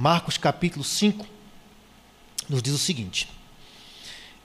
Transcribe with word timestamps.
Marcos 0.00 0.38
capítulo 0.38 0.84
5, 0.84 1.26
nos 2.48 2.62
diz 2.62 2.72
o 2.72 2.78
seguinte: 2.78 3.28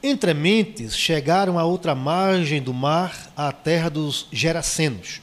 Entre 0.01 0.33
mentes 0.33 0.97
chegaram 0.97 1.59
à 1.59 1.63
outra 1.63 1.93
margem 1.93 2.59
do 2.59 2.73
mar, 2.73 3.31
à 3.37 3.51
terra 3.51 3.87
dos 3.87 4.25
Gerasenos. 4.31 5.21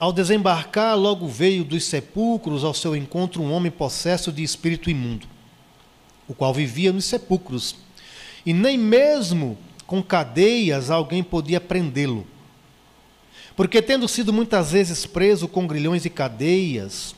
Ao 0.00 0.14
desembarcar, 0.14 0.96
logo 0.96 1.28
veio 1.28 1.62
dos 1.62 1.84
sepulcros 1.84 2.64
ao 2.64 2.72
seu 2.72 2.96
encontro 2.96 3.42
um 3.42 3.52
homem 3.52 3.70
possesso 3.70 4.32
de 4.32 4.42
espírito 4.42 4.88
imundo, 4.88 5.26
o 6.26 6.32
qual 6.32 6.54
vivia 6.54 6.90
nos 6.90 7.04
sepulcros, 7.04 7.76
e 8.46 8.54
nem 8.54 8.78
mesmo 8.78 9.58
com 9.86 10.02
cadeias 10.02 10.90
alguém 10.90 11.22
podia 11.22 11.60
prendê-lo. 11.60 12.26
Porque, 13.54 13.82
tendo 13.82 14.08
sido 14.08 14.32
muitas 14.32 14.72
vezes 14.72 15.04
preso 15.04 15.46
com 15.46 15.66
grilhões 15.66 16.06
e 16.06 16.08
cadeias, 16.08 17.14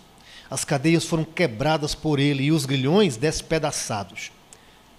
as 0.51 0.65
cadeias 0.65 1.05
foram 1.05 1.23
quebradas 1.23 1.95
por 1.95 2.19
ele 2.19 2.43
e 2.43 2.53
os 2.53 2.67
grilhões 2.67 3.17
despedaçados, 3.17 4.33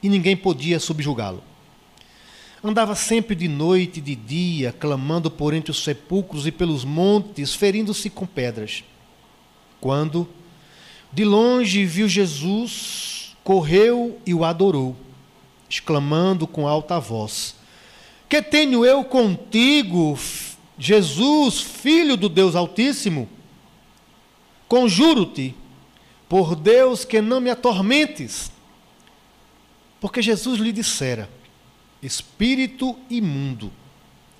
e 0.02 0.07
ninguém 0.07 0.38
podia 0.38 0.80
subjugá-lo. 0.80 1.43
Andava 2.63 2.95
sempre 2.95 3.35
de 3.35 3.48
noite 3.48 3.98
e 3.98 4.02
de 4.02 4.16
dia, 4.16 4.71
clamando 4.71 5.29
por 5.29 5.53
entre 5.53 5.71
os 5.71 5.84
sepulcros 5.84 6.48
e 6.48 6.52
pelos 6.52 6.85
montes, 6.85 7.53
ferindo-se 7.53 8.09
com 8.09 8.26
pedras. 8.26 8.84
Quando, 9.81 10.29
de 11.12 11.26
longe, 11.26 11.84
viu 11.85 12.07
Jesus, 12.07 13.35
correu 13.43 14.20
e 14.26 14.34
o 14.34 14.45
adorou, 14.45 14.95
exclamando 15.68 16.45
com 16.45 16.68
alta 16.68 16.99
voz: 16.99 17.55
Que 18.29 18.41
tenho 18.43 18.85
eu 18.85 19.04
contigo, 19.04 20.18
Jesus, 20.77 21.59
filho 21.59 22.15
do 22.15 22.29
Deus 22.29 22.55
Altíssimo? 22.55 23.27
Conjuro-te, 24.71 25.53
por 26.30 26.55
Deus, 26.55 27.03
que 27.03 27.20
não 27.20 27.41
me 27.41 27.49
atormentes. 27.49 28.49
Porque 29.99 30.21
Jesus 30.21 30.62
lhe 30.62 30.71
dissera: 30.71 31.29
espírito 32.01 32.98
imundo, 33.09 33.70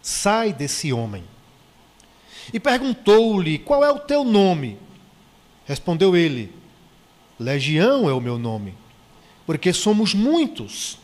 sai 0.02 0.54
desse 0.54 0.94
homem. 0.94 1.26
E 2.54 2.62
perguntou-lhe: 2.62 3.60
Qual 3.60 3.84
é 3.84 3.92
o 3.92 4.00
teu 4.00 4.24
nome? 4.24 4.78
Respondeu 5.66 6.16
ele: 6.16 6.56
Legião 7.38 8.10
é 8.10 8.14
o 8.14 8.22
meu 8.22 8.38
nome, 8.38 8.74
porque 9.46 9.74
somos 9.74 10.14
muitos. 10.14 10.98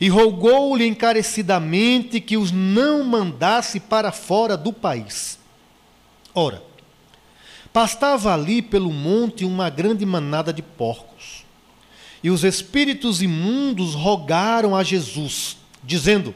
E 0.00 0.08
rogou-lhe 0.08 0.84
encarecidamente 0.84 2.20
que 2.20 2.36
os 2.36 2.50
não 2.50 3.04
mandasse 3.04 3.78
para 3.78 4.10
fora 4.10 4.56
do 4.56 4.72
país. 4.72 5.38
Ora, 6.34 6.71
pastava 7.72 8.32
ali 8.32 8.60
pelo 8.60 8.92
monte 8.92 9.44
uma 9.44 9.70
grande 9.70 10.04
manada 10.04 10.52
de 10.52 10.62
porcos. 10.62 11.44
E 12.22 12.30
os 12.30 12.44
espíritos 12.44 13.20
imundos 13.22 13.94
rogaram 13.94 14.76
a 14.76 14.82
Jesus 14.82 15.56
dizendo: 15.82 16.34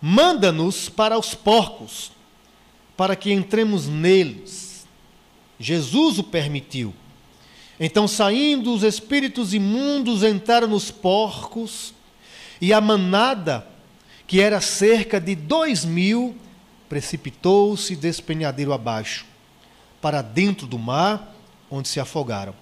Manda-nos 0.00 0.88
para 0.88 1.18
os 1.18 1.34
porcos, 1.34 2.12
para 2.96 3.16
que 3.16 3.32
entremos 3.32 3.88
neles. 3.88 4.86
Jesus 5.58 6.18
o 6.18 6.24
permitiu. 6.24 6.94
Então, 7.78 8.06
saindo 8.06 8.72
os 8.72 8.82
espíritos 8.82 9.52
imundos, 9.52 10.22
entraram 10.22 10.68
nos 10.68 10.90
porcos, 10.90 11.92
e 12.60 12.72
a 12.72 12.80
manada, 12.80 13.66
que 14.26 14.40
era 14.40 14.60
cerca 14.60 15.20
de 15.20 15.34
dois 15.34 15.84
mil, 15.84 16.36
precipitou-se 16.88 17.96
despenhadeiro 17.96 18.72
abaixo, 18.72 19.26
para 20.04 20.20
dentro 20.20 20.66
do 20.66 20.78
mar, 20.78 21.34
onde 21.70 21.88
se 21.88 21.98
afogaram. 21.98 22.54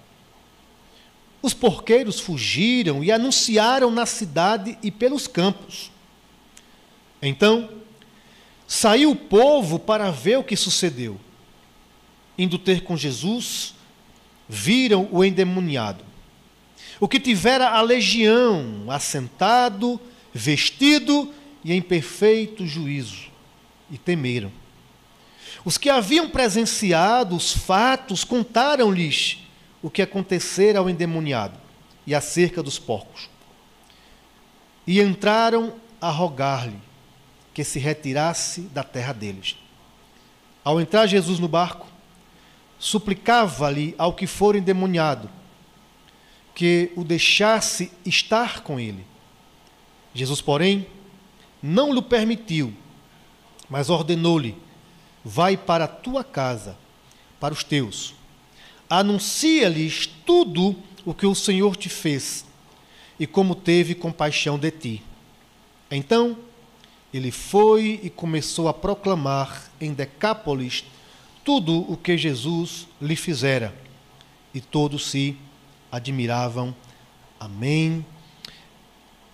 Os 1.41 1.53
porqueiros 1.53 2.17
fugiram 2.17 3.03
e 3.03 3.11
anunciaram 3.11 3.91
na 3.91 4.05
cidade 4.05 4.77
e 4.81 4.89
pelos 4.89 5.27
campos. 5.27 5.91
Então, 7.21 7.69
saiu 8.65 9.11
o 9.11 9.15
povo 9.17 9.77
para 9.77 10.09
ver 10.09 10.37
o 10.37 10.43
que 10.43 10.55
sucedeu. 10.55 11.19
Indo 12.37 12.57
ter 12.57 12.85
com 12.85 12.95
Jesus, 12.95 13.75
viram 14.47 15.09
o 15.11 15.21
endemoniado, 15.21 16.05
o 16.97 17.09
que 17.09 17.19
tivera 17.19 17.71
a 17.71 17.81
legião, 17.81 18.85
assentado, 18.87 19.99
vestido 20.33 21.33
e 21.61 21.73
em 21.73 21.81
perfeito 21.81 22.65
juízo, 22.65 23.27
e 23.91 23.97
temeram. 23.97 24.62
Os 25.65 25.77
que 25.77 25.89
haviam 25.89 26.29
presenciado 26.29 27.35
os 27.35 27.53
fatos 27.53 28.23
contaram-lhes 28.23 29.39
o 29.81 29.89
que 29.89 30.01
acontecera 30.01 30.79
ao 30.79 30.89
endemoniado 30.89 31.57
e 32.05 32.13
acerca 32.13 32.61
dos 32.61 32.77
porcos. 32.77 33.29
E 34.85 34.99
entraram 34.99 35.73
a 36.01 36.09
rogar-lhe 36.09 36.79
que 37.53 37.63
se 37.63 37.79
retirasse 37.79 38.61
da 38.61 38.83
terra 38.83 39.13
deles. 39.13 39.55
Ao 40.63 40.81
entrar 40.81 41.07
Jesus 41.07 41.39
no 41.39 41.47
barco, 41.47 41.87
suplicava-lhe 42.77 43.95
ao 43.97 44.13
que 44.13 44.27
for 44.27 44.55
endemoniado 44.55 45.29
que 46.53 46.91
o 46.95 47.03
deixasse 47.03 47.91
estar 48.05 48.61
com 48.61 48.79
ele. 48.79 49.05
Jesus, 50.13 50.41
porém, 50.41 50.85
não 51.61 51.93
lhe 51.93 52.01
permitiu, 52.01 52.73
mas 53.69 53.89
ordenou-lhe: 53.89 54.55
Vai 55.23 55.55
para 55.55 55.85
a 55.85 55.87
tua 55.87 56.23
casa, 56.23 56.77
para 57.39 57.53
os 57.53 57.63
teus 57.63 58.15
anuncia-lhes 58.99 60.05
tudo 60.23 60.75
o 61.03 61.15
que 61.15 61.25
o 61.25 61.33
Senhor 61.33 61.75
te 61.75 61.89
fez 61.89 62.45
e 63.19 63.25
como 63.25 63.55
teve 63.55 63.95
compaixão 63.95 64.57
de 64.57 64.69
ti. 64.69 65.03
Então 65.89 66.37
ele 67.11 67.31
foi 67.31 67.99
e 68.03 68.09
começou 68.09 68.67
a 68.67 68.73
proclamar 68.73 69.71
em 69.81 69.93
Decápolis 69.93 70.85
tudo 71.43 71.91
o 71.91 71.97
que 71.97 72.17
Jesus 72.17 72.87
lhe 73.01 73.15
fizera, 73.15 73.75
e 74.53 74.61
todos 74.61 75.09
se 75.09 75.35
admiravam. 75.91 76.73
Amém 77.39 78.05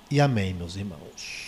e 0.10 0.20
amém, 0.20 0.54
meus 0.54 0.76
irmãos. 0.76 1.39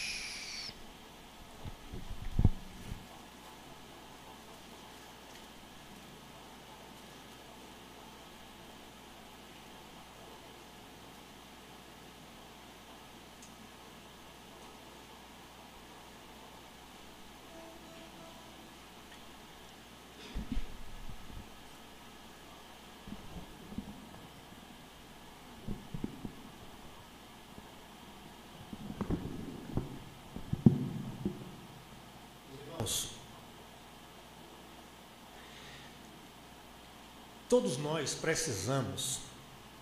Todos 37.52 37.78
nós 37.78 38.14
precisamos, 38.14 39.20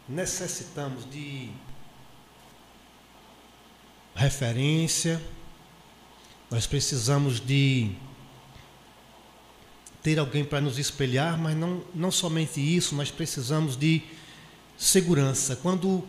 necessitamos 0.08 1.08
de 1.08 1.52
referência, 4.16 5.22
nós 6.50 6.66
precisamos 6.66 7.40
de 7.40 7.92
ter 10.02 10.18
alguém 10.18 10.44
para 10.44 10.60
nos 10.60 10.80
espelhar, 10.80 11.38
mas 11.38 11.56
não, 11.56 11.84
não 11.94 12.10
somente 12.10 12.60
isso, 12.60 12.96
nós 12.96 13.12
precisamos 13.12 13.78
de 13.78 14.02
segurança. 14.76 15.56
Quando, 15.56 16.04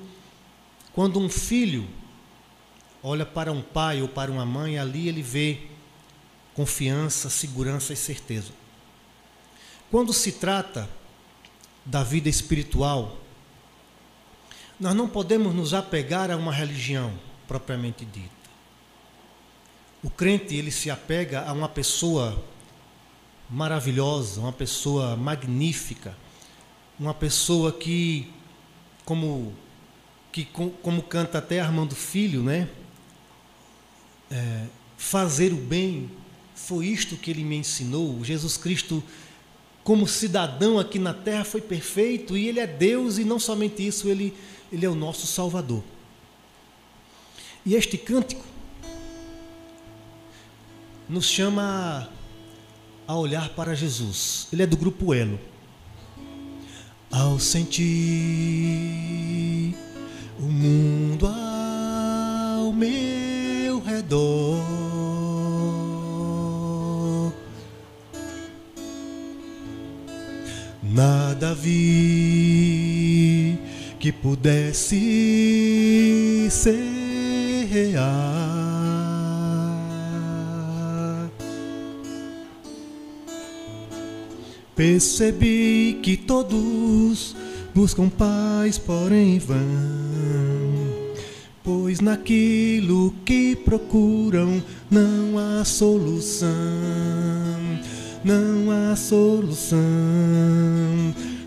quando 0.95 1.21
um 1.21 1.29
filho 1.29 1.87
olha 3.03 3.27
para 3.27 3.53
um 3.53 3.61
pai 3.61 4.01
ou 4.01 4.09
para 4.09 4.33
uma 4.33 4.47
mãe, 4.47 4.79
ali 4.79 5.09
ele 5.09 5.21
vê 5.21 5.69
confiança, 6.55 7.29
segurança 7.29 7.93
e 7.93 7.97
certeza. 7.97 8.51
Quando 9.91 10.15
se 10.15 10.33
trata 10.33 10.89
da 11.85 12.03
vida 12.03 12.29
espiritual, 12.29 13.19
nós 14.79 14.95
não 14.95 15.09
podemos 15.09 15.55
nos 15.55 15.75
apegar 15.75 16.31
a 16.31 16.37
uma 16.37 16.53
religião 16.53 17.13
propriamente 17.47 18.05
dita. 18.05 18.31
O 20.03 20.09
crente, 20.09 20.55
ele 20.55 20.71
se 20.71 20.91
apega 20.91 21.43
a 21.43 21.53
uma 21.53 21.69
pessoa 21.69 22.43
maravilhosa, 23.51 24.41
uma 24.41 24.53
pessoa 24.53 25.17
magnífica, 25.17 26.17
uma 26.99 27.13
pessoa 27.13 27.73
que, 27.73 28.33
como, 29.05 29.53
que, 30.33 30.45
como 30.45 31.03
canta 31.03 31.39
até 31.39 31.61
Armando 31.61 31.95
Filho, 31.95 32.43
né? 32.43 32.69
É, 34.31 34.67
fazer 34.97 35.53
o 35.53 35.57
bem 35.57 36.11
foi 36.55 36.87
isto 36.87 37.17
que 37.17 37.31
ele 37.31 37.43
me 37.43 37.57
ensinou. 37.57 38.25
Jesus 38.25 38.57
Cristo 38.57 39.03
como 39.83 40.07
cidadão 40.07 40.79
aqui 40.79 40.99
na 40.99 41.15
terra 41.15 41.45
foi 41.45 41.61
perfeito 41.61 42.37
e 42.37 42.49
ele 42.49 42.61
é 42.61 42.67
Deus 42.67 43.19
e 43.19 43.25
não 43.25 43.39
somente 43.39 43.87
isso, 43.87 44.09
ele, 44.09 44.35
ele 44.73 44.85
é 44.85 44.89
o 44.89 44.95
nosso 44.95 45.27
Salvador. 45.27 45.83
E 47.65 47.75
este 47.75 47.99
cântico 47.99 48.45
nos 51.09 51.27
chama 51.27 52.09
a 53.07 53.17
olhar 53.17 53.49
para 53.51 53.75
Jesus. 53.75 54.47
Ele 54.53 54.63
é 54.63 54.67
do 54.67 54.77
grupo 54.77 55.13
Elo. 55.13 55.41
Ao 57.11 57.41
sentir 57.41 57.85
o 60.39 60.45
mundo 60.45 61.27
ao 61.27 62.73
meu 62.73 63.81
redor, 63.81 64.80
nada 70.93 71.55
vi 71.55 72.81
que 73.99 74.11
pudesse 74.11 74.99
ser 76.51 77.67
real. 77.71 78.11
Percebi 84.75 85.99
que 86.03 86.17
todos 86.17 87.37
buscam 87.75 88.09
paz, 88.09 88.79
porém 88.79 89.39
vão, 89.39 89.59
pois 91.63 92.01
naquilo 92.01 93.15
que 93.25 93.55
procuram 93.55 94.63
não 94.91 95.39
há 95.39 95.65
solução, 95.65 96.49
não 98.25 98.71
há 98.71 98.97
solução. 98.97 99.79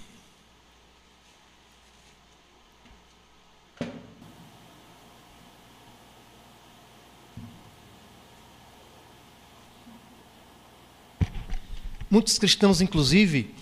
muitos 12.10 12.38
cristãos, 12.38 12.80
inclusive, 12.80 13.54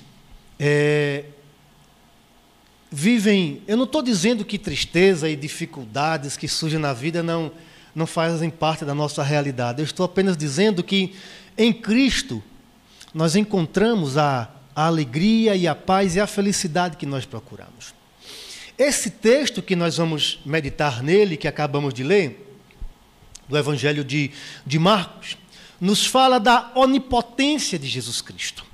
é, 0.59 1.25
vivem. 2.91 3.63
Eu 3.67 3.77
não 3.77 3.85
estou 3.85 4.03
dizendo 4.03 4.45
que 4.45 4.59
tristeza 4.59 5.29
e 5.29 5.37
dificuldades 5.37 6.37
que 6.37 6.49
surgem 6.49 6.79
na 6.79 6.93
vida 6.93 7.23
não, 7.23 7.53
não 7.95 8.07
fazem 8.07 8.51
parte 8.51 8.85
da 8.85 8.95
nossa 8.95 9.23
realidade. 9.23 9.81
Eu 9.81 9.85
estou 9.85 10.05
apenas 10.05 10.37
dizendo 10.37 10.83
que 10.83 11.15
em 11.57 11.73
Cristo 11.73 12.43
nós 13.15 13.37
encontramos 13.37 14.17
a 14.17 14.51
a 14.75 14.87
alegria 14.87 15.55
e 15.55 15.69
a 15.69 15.75
paz 15.75 16.17
e 16.17 16.21
a 16.21 16.27
felicidade 16.27 16.97
que 16.97 17.07
nós 17.07 17.25
procuramos. 17.25 17.95
Esse 18.77 19.11
texto 19.11 19.63
que 19.63 19.77
nós 19.77 19.99
vamos 19.99 20.41
meditar 20.45 21.03
nele, 21.03 21.37
que 21.37 21.47
acabamos 21.47 21.93
de 21.93 22.03
ler, 22.03 22.49
do 23.49 23.57
Evangelho 23.57 24.03
de, 24.03 24.31
de 24.67 24.79
Marcos, 24.79 25.37
nos 25.81 26.07
fala 26.07 26.39
da 26.41 26.73
onipotência 26.75 27.79
de 27.79 27.87
Jesus 27.87 28.23
Cristo. 28.23 28.65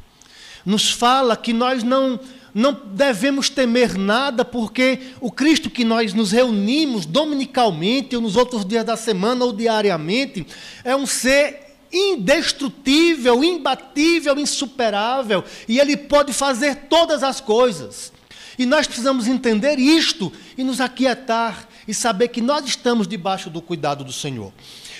Nos 0.65 0.91
fala 0.91 1.37
que 1.37 1.53
nós 1.53 1.83
não, 1.83 2.19
não 2.55 2.73
devemos 2.73 3.49
temer 3.49 3.97
nada, 3.97 4.45
porque 4.45 4.99
o 5.21 5.31
Cristo 5.31 5.71
que 5.71 5.85
nós 5.85 6.13
nos 6.15 6.33
reunimos 6.33 7.07
dominicalmente, 7.07 8.17
ou 8.17 8.23
nos 8.23 8.37
outros 8.37 8.65
dias 8.65 8.85
da 8.85 8.97
semana, 8.97 9.45
ou 9.45 9.53
diariamente, 9.53 10.47
é 10.85 10.95
um 10.97 11.07
ser 11.07 11.69
indestrutível, 11.93 13.43
imbatível, 13.43 14.39
insuperável, 14.39 15.43
e 15.67 15.79
Ele 15.79 15.97
pode 15.97 16.33
fazer 16.33 16.75
todas 16.89 17.23
as 17.23 17.41
coisas. 17.41 18.13
E 18.59 18.67
nós 18.67 18.87
precisamos 18.87 19.29
entender 19.29 19.79
isto 19.79 20.33
e 20.57 20.65
nos 20.65 20.81
aquietar 20.81 21.69
e 21.87 21.95
saber 21.95 22.29
que 22.29 22.41
nós 22.41 22.67
estamos 22.67 23.07
debaixo 23.07 23.49
do 23.49 23.63
cuidado 23.63 24.03
do 24.03 24.13
Senhor. 24.13 24.53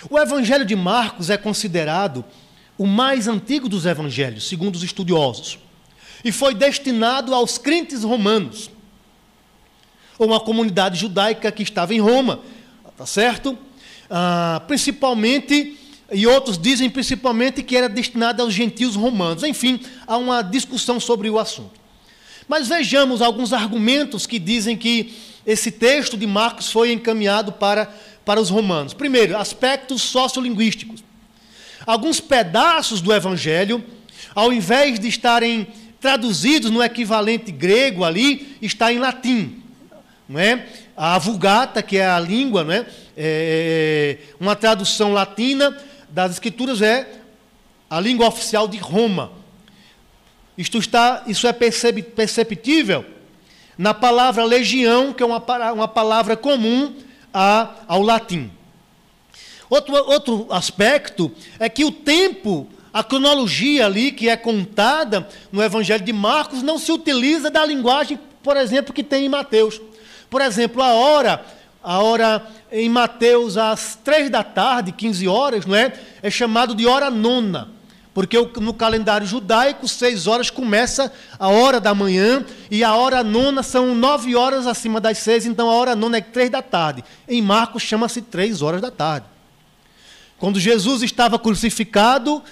O 0.09 0.19
Evangelho 0.19 0.65
de 0.65 0.77
Marcos 0.77 1.29
é 1.29 1.37
considerado 1.37 2.25
o 2.79 2.87
mais 2.87 3.27
antigo 3.27 3.69
dos 3.69 3.85
evangelhos, 3.85 4.49
segundo 4.49 4.77
os 4.77 4.83
estudiosos, 4.83 5.59
e 6.25 6.33
foi 6.33 6.55
destinado 6.55 7.35
aos 7.35 7.59
crentes 7.59 8.05
romanos, 8.05 8.71
ou 10.19 10.29
uma 10.29 10.41
comunidade 10.41 10.99
judaica 10.99 11.53
que 11.53 11.63
estava 11.63 11.93
em 11.93 12.01
Roma, 12.01 12.41
tá 12.97 13.05
certo? 13.05 13.59
Ah, 14.09 14.63
principalmente 14.67 15.77
e 16.11 16.27
outros 16.27 16.57
dizem 16.57 16.89
principalmente 16.89 17.63
que 17.63 17.77
era 17.77 17.89
destinado 17.89 18.43
aos 18.43 18.55
gentios 18.55 18.95
romanos. 18.95 19.43
Enfim, 19.43 19.81
há 20.07 20.17
uma 20.17 20.41
discussão 20.43 20.99
sobre 20.99 21.29
o 21.29 21.39
assunto. 21.39 21.79
Mas 22.49 22.67
vejamos 22.67 23.21
alguns 23.21 23.53
argumentos 23.53 24.27
que 24.27 24.39
dizem 24.39 24.77
que 24.77 25.15
esse 25.47 25.71
texto 25.71 26.17
de 26.17 26.27
Marcos 26.27 26.73
foi 26.73 26.93
encaminhado 26.93 27.53
para, 27.53 27.95
para 28.25 28.41
os 28.41 28.49
romanos. 28.49 28.95
Primeiro, 28.95 29.37
aspectos 29.37 30.01
sociolinguísticos. 30.01 31.05
Alguns 31.89 32.21
pedaços 32.21 33.01
do 33.01 33.15
evangelho, 33.15 33.83
ao 34.35 34.53
invés 34.53 35.01
de 35.01 35.09
estarem 35.09 35.67
traduzidos 35.99 36.71
no 36.71 36.83
equivalente 36.83 37.51
grego 37.51 38.05
ali, 38.05 38.59
está 38.61 38.93
em 38.93 38.99
latim. 38.99 39.63
Não 40.29 40.39
é? 40.39 40.67
A 40.95 41.17
Vulgata, 41.17 41.83
que 41.83 41.97
é 41.97 42.07
a 42.07 42.21
língua, 42.21 42.63
não 42.63 42.75
é? 42.75 42.87
é 43.17 44.19
uma 44.39 44.55
tradução 44.55 45.15
latina, 45.15 45.75
das 46.11 46.33
Escrituras 46.33 46.83
é 46.83 47.09
a 47.89 47.99
língua 47.99 48.29
oficial 48.29 48.69
de 48.69 48.77
Roma. 48.77 49.33
Isto 50.59 50.77
está, 50.77 51.25
isso 51.27 51.47
é 51.47 51.55
perceptível 51.55 53.03
na 53.79 53.95
palavra 53.95 54.45
legião, 54.45 55.15
que 55.15 55.23
é 55.23 55.27
uma, 55.27 55.43
uma 55.73 55.89
palavra 55.89 56.37
comum 56.37 56.95
a, 57.33 57.77
ao 57.89 58.03
latim. 58.03 58.58
Outro, 59.71 59.95
outro 59.95 60.47
aspecto 60.51 61.31
é 61.59 61.69
que 61.69 61.85
o 61.85 61.93
tempo 61.93 62.69
a 62.93 63.05
cronologia 63.05 63.87
ali 63.87 64.11
que 64.11 64.29
é 64.29 64.37
contada 64.37 65.29
no 65.53 65.63
Evangelho 65.63 66.05
de 66.05 66.13
Marcos 66.13 66.63
não 66.63 66.79
se 66.79 66.91
utiliza 66.91 67.51
da 67.51 67.65
linguagem, 67.65 68.19
por 68.43 68.57
exemplo, 68.57 68.95
que 68.95 69.05
tem 69.05 69.27
em 69.27 69.29
Mateus. 69.29 69.81
Por 70.31 70.41
exemplo, 70.41 70.83
a 70.83 70.95
hora, 70.95 71.45
a 71.83 72.03
hora 72.03 72.47
em 72.73 72.89
Mateus 72.89 73.57
às 73.57 73.97
três 74.03 74.31
da 74.31 74.43
tarde, 74.43 74.93
15 74.93 75.29
horas, 75.29 75.67
não 75.67 75.77
é? 75.77 75.93
É 76.23 76.31
chamado 76.31 76.75
de 76.75 76.87
hora 76.87 77.11
nona. 77.11 77.69
Porque 78.13 78.37
no 78.61 78.75
calendário 78.75 79.27
judaico, 79.27 79.87
seis 79.87 80.27
horas 80.27 80.51
começa 80.51 81.13
a 81.39 81.49
hora 81.49 81.79
da 81.79 81.95
manhã 81.95 82.45
e 82.69 82.83
a 82.83 82.97
hora 82.97 83.23
nona 83.23 83.63
são 83.63 83.95
nove 83.95 84.35
horas 84.35 84.67
acima 84.67 85.01
das 85.01 85.19
seis, 85.19 85.47
então 85.47 85.71
a 85.71 85.75
hora 85.75 85.95
nona 85.95 86.17
é 86.17 86.21
três 86.21 86.51
da 86.51 86.61
tarde. 86.61 87.05
Em 87.29 87.41
Marcos 87.41 87.85
chama-se 87.85 88.21
três 88.23 88.61
horas 88.61 88.81
da 88.81 88.91
tarde. 88.91 89.27
Quando 90.39 90.61
Jesus 90.61 91.03
estava 91.03 91.39
crucificado, 91.39 92.43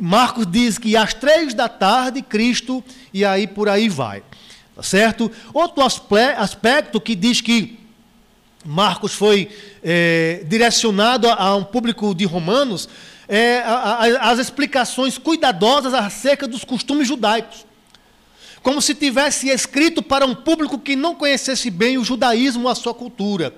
Marcos 0.00 0.46
diz 0.46 0.78
que 0.78 0.96
às 0.96 1.14
três 1.14 1.54
da 1.54 1.68
tarde, 1.68 2.22
Cristo, 2.22 2.82
e 3.14 3.24
aí 3.24 3.46
por 3.46 3.68
aí 3.68 3.88
vai. 3.88 4.22
Tá 4.74 4.82
certo? 4.82 5.30
Outro 5.52 5.82
aspecto 5.82 7.00
que 7.00 7.14
diz 7.14 7.40
que 7.40 7.78
Marcos 8.64 9.12
foi 9.12 9.48
é, 9.82 10.44
direcionado 10.46 11.28
a, 11.28 11.54
um 11.56 11.64
público 11.64 12.14
de 12.14 12.24
romanos 12.24 12.88
é 13.28 13.60
a, 13.60 13.72
a, 13.72 14.30
as 14.30 14.38
explicações 14.38 15.16
cuidadosas 15.16 15.94
acerca 15.94 16.46
dos 16.46 16.64
costumes 16.64 17.06
judaicos. 17.06 17.64
Como 18.62 18.82
se 18.82 18.94
tivesse 18.94 19.48
escrito 19.48 20.02
para 20.02 20.26
um 20.26 20.34
público 20.34 20.78
que 20.78 20.94
não 20.94 21.14
conhecesse 21.14 21.70
bem 21.70 21.96
o 21.96 22.04
judaísmo, 22.04 22.68
a 22.68 22.74
sua 22.74 22.92
cultura. 22.92 23.54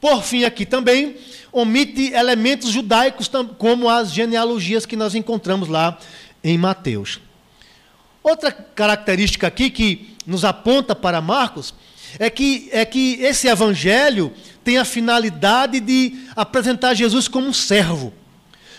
Por 0.00 0.22
fim, 0.22 0.44
aqui 0.44 0.64
também 0.64 1.16
omite 1.52 2.12
elementos 2.12 2.70
judaicos, 2.70 3.30
como 3.58 3.88
as 3.88 4.12
genealogias 4.12 4.86
que 4.86 4.96
nós 4.96 5.14
encontramos 5.14 5.68
lá 5.68 5.98
em 6.42 6.56
Mateus. 6.56 7.20
Outra 8.22 8.52
característica 8.52 9.46
aqui 9.46 9.70
que 9.70 10.14
nos 10.26 10.44
aponta 10.44 10.94
para 10.94 11.20
Marcos 11.20 11.74
é 12.18 12.28
que, 12.30 12.68
é 12.72 12.84
que 12.84 13.14
esse 13.20 13.48
evangelho 13.48 14.32
tem 14.64 14.78
a 14.78 14.84
finalidade 14.84 15.80
de 15.80 16.14
apresentar 16.36 16.94
Jesus 16.94 17.28
como 17.28 17.48
um 17.48 17.52
servo, 17.52 18.12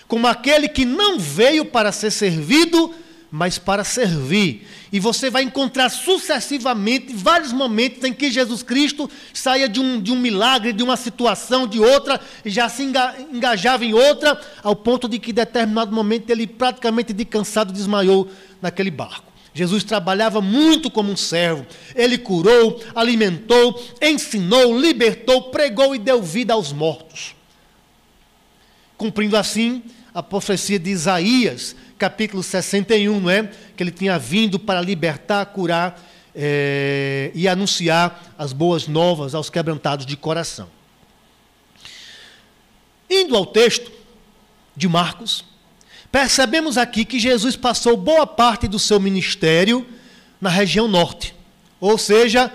como 0.08 0.28
aquele 0.28 0.68
que 0.68 0.86
não 0.86 1.18
veio 1.20 1.66
para 1.66 1.92
ser 1.92 2.12
servido, 2.12 2.94
mas 3.32 3.58
para 3.58 3.86
servir. 3.86 4.68
E 4.92 5.00
você 5.00 5.30
vai 5.30 5.44
encontrar 5.44 5.90
sucessivamente 5.90 7.14
vários 7.14 7.54
momentos 7.54 8.04
em 8.04 8.12
que 8.12 8.30
Jesus 8.30 8.62
Cristo 8.62 9.10
saia 9.34 9.70
de 9.70 9.80
um, 9.80 10.02
de 10.02 10.12
um 10.12 10.20
milagre, 10.20 10.74
de 10.74 10.84
uma 10.84 10.98
situação, 10.98 11.66
de 11.66 11.80
outra, 11.80 12.20
e 12.44 12.50
já 12.50 12.68
se 12.68 12.84
engajava 12.84 13.86
em 13.86 13.94
outra, 13.94 14.40
ao 14.62 14.76
ponto 14.76 15.08
de 15.08 15.18
que, 15.18 15.32
em 15.32 15.36
determinado 15.36 15.96
momento, 15.96 16.30
ele 16.30 16.46
praticamente 16.46 17.14
de 17.14 17.24
cansado 17.24 17.72
desmaiou 17.72 18.30
naquele 18.62 18.92
barco. 18.92 19.32
Jesus 19.54 19.84
trabalhava 19.84 20.42
muito 20.42 20.92
como 20.92 21.12
um 21.12 21.18
servo. 21.18 21.66
Ele 21.96 22.18
curou, 22.18 22.82
alimentou, 22.94 23.82
ensinou, 24.02 24.78
libertou, 24.78 25.44
pregou 25.44 25.96
e 25.96 26.00
deu 26.00 26.22
vida 26.22 26.54
aos 26.54 26.74
mortos. 26.74 27.36
Cumprindo 28.98 29.36
assim 29.36 29.84
a 30.14 30.22
profecia 30.22 30.78
de 30.78 30.90
Isaías, 30.90 31.76
capítulo 32.02 32.42
61, 32.42 33.20
não 33.20 33.30
é? 33.30 33.48
Que 33.78 33.84
ele 33.84 33.92
tinha 33.92 34.18
vindo 34.18 34.58
para 34.58 34.82
libertar, 34.82 35.46
curar 35.46 36.02
é, 36.34 37.30
e 37.36 37.48
anunciar 37.48 38.34
as 38.40 38.52
boas 38.52 38.88
novas 38.88 39.36
aos 39.36 39.52
quebrantados 39.52 40.04
de 40.04 40.18
coração. 40.18 40.68
Indo 43.08 43.38
ao 43.38 43.46
texto 43.46 43.92
de 44.76 44.88
Marcos, 44.88 45.46
percebemos 46.12 46.76
aqui 46.76 47.06
que 47.06 47.20
Jesus 47.20 47.56
passou 47.56 47.96
boa 47.96 48.26
parte 48.26 48.68
do 48.68 48.80
seu 48.80 49.00
ministério 49.00 49.86
na 50.40 50.50
região 50.50 50.88
norte. 50.88 51.36
Ou 51.80 52.00
seja, 52.00 52.52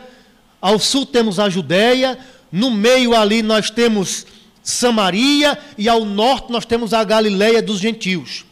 ao 0.61 0.81
sul 0.81 1.07
temos 1.07 1.39
a 1.39 1.49
Judéia, 1.49 2.19
no 2.51 2.73
meio 2.73 3.15
ali 3.15 3.45
nós 3.45 3.71
temos 3.71 4.27
Samaria 4.61 5.57
e 5.79 5.89
ao 5.89 6.05
norte 6.05 6.51
nós 6.51 6.67
temos 6.67 6.93
a 6.93 7.05
Galileia 7.05 7.63
dos 7.63 7.79
gentios 7.79 8.46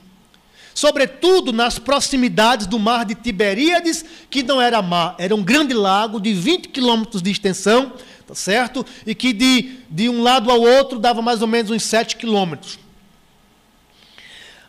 sobretudo 0.75 1.53
nas 1.53 1.79
proximidades 1.79 2.67
do 2.67 2.79
mar 2.79 3.05
de 3.05 3.15
Tiberíades, 3.15 4.05
que 4.29 4.43
não 4.43 4.61
era 4.61 4.83
mar, 4.83 5.15
era 5.19 5.35
um 5.35 5.43
grande 5.43 5.73
lago 5.73 6.21
de 6.21 6.35
20 6.35 6.69
quilômetros 6.69 7.23
de 7.23 7.31
extensão, 7.31 7.93
tá 8.27 8.35
certo? 8.35 8.85
E 9.07 9.15
que 9.15 9.33
de, 9.33 9.79
de 9.89 10.09
um 10.09 10.23
lado 10.23 10.51
ao 10.51 10.61
outro 10.61 10.99
dava 10.99 11.23
mais 11.23 11.41
ou 11.41 11.49
menos 11.49 11.71
uns 11.71 11.85
7 11.85 12.17
quilômetros. 12.17 12.79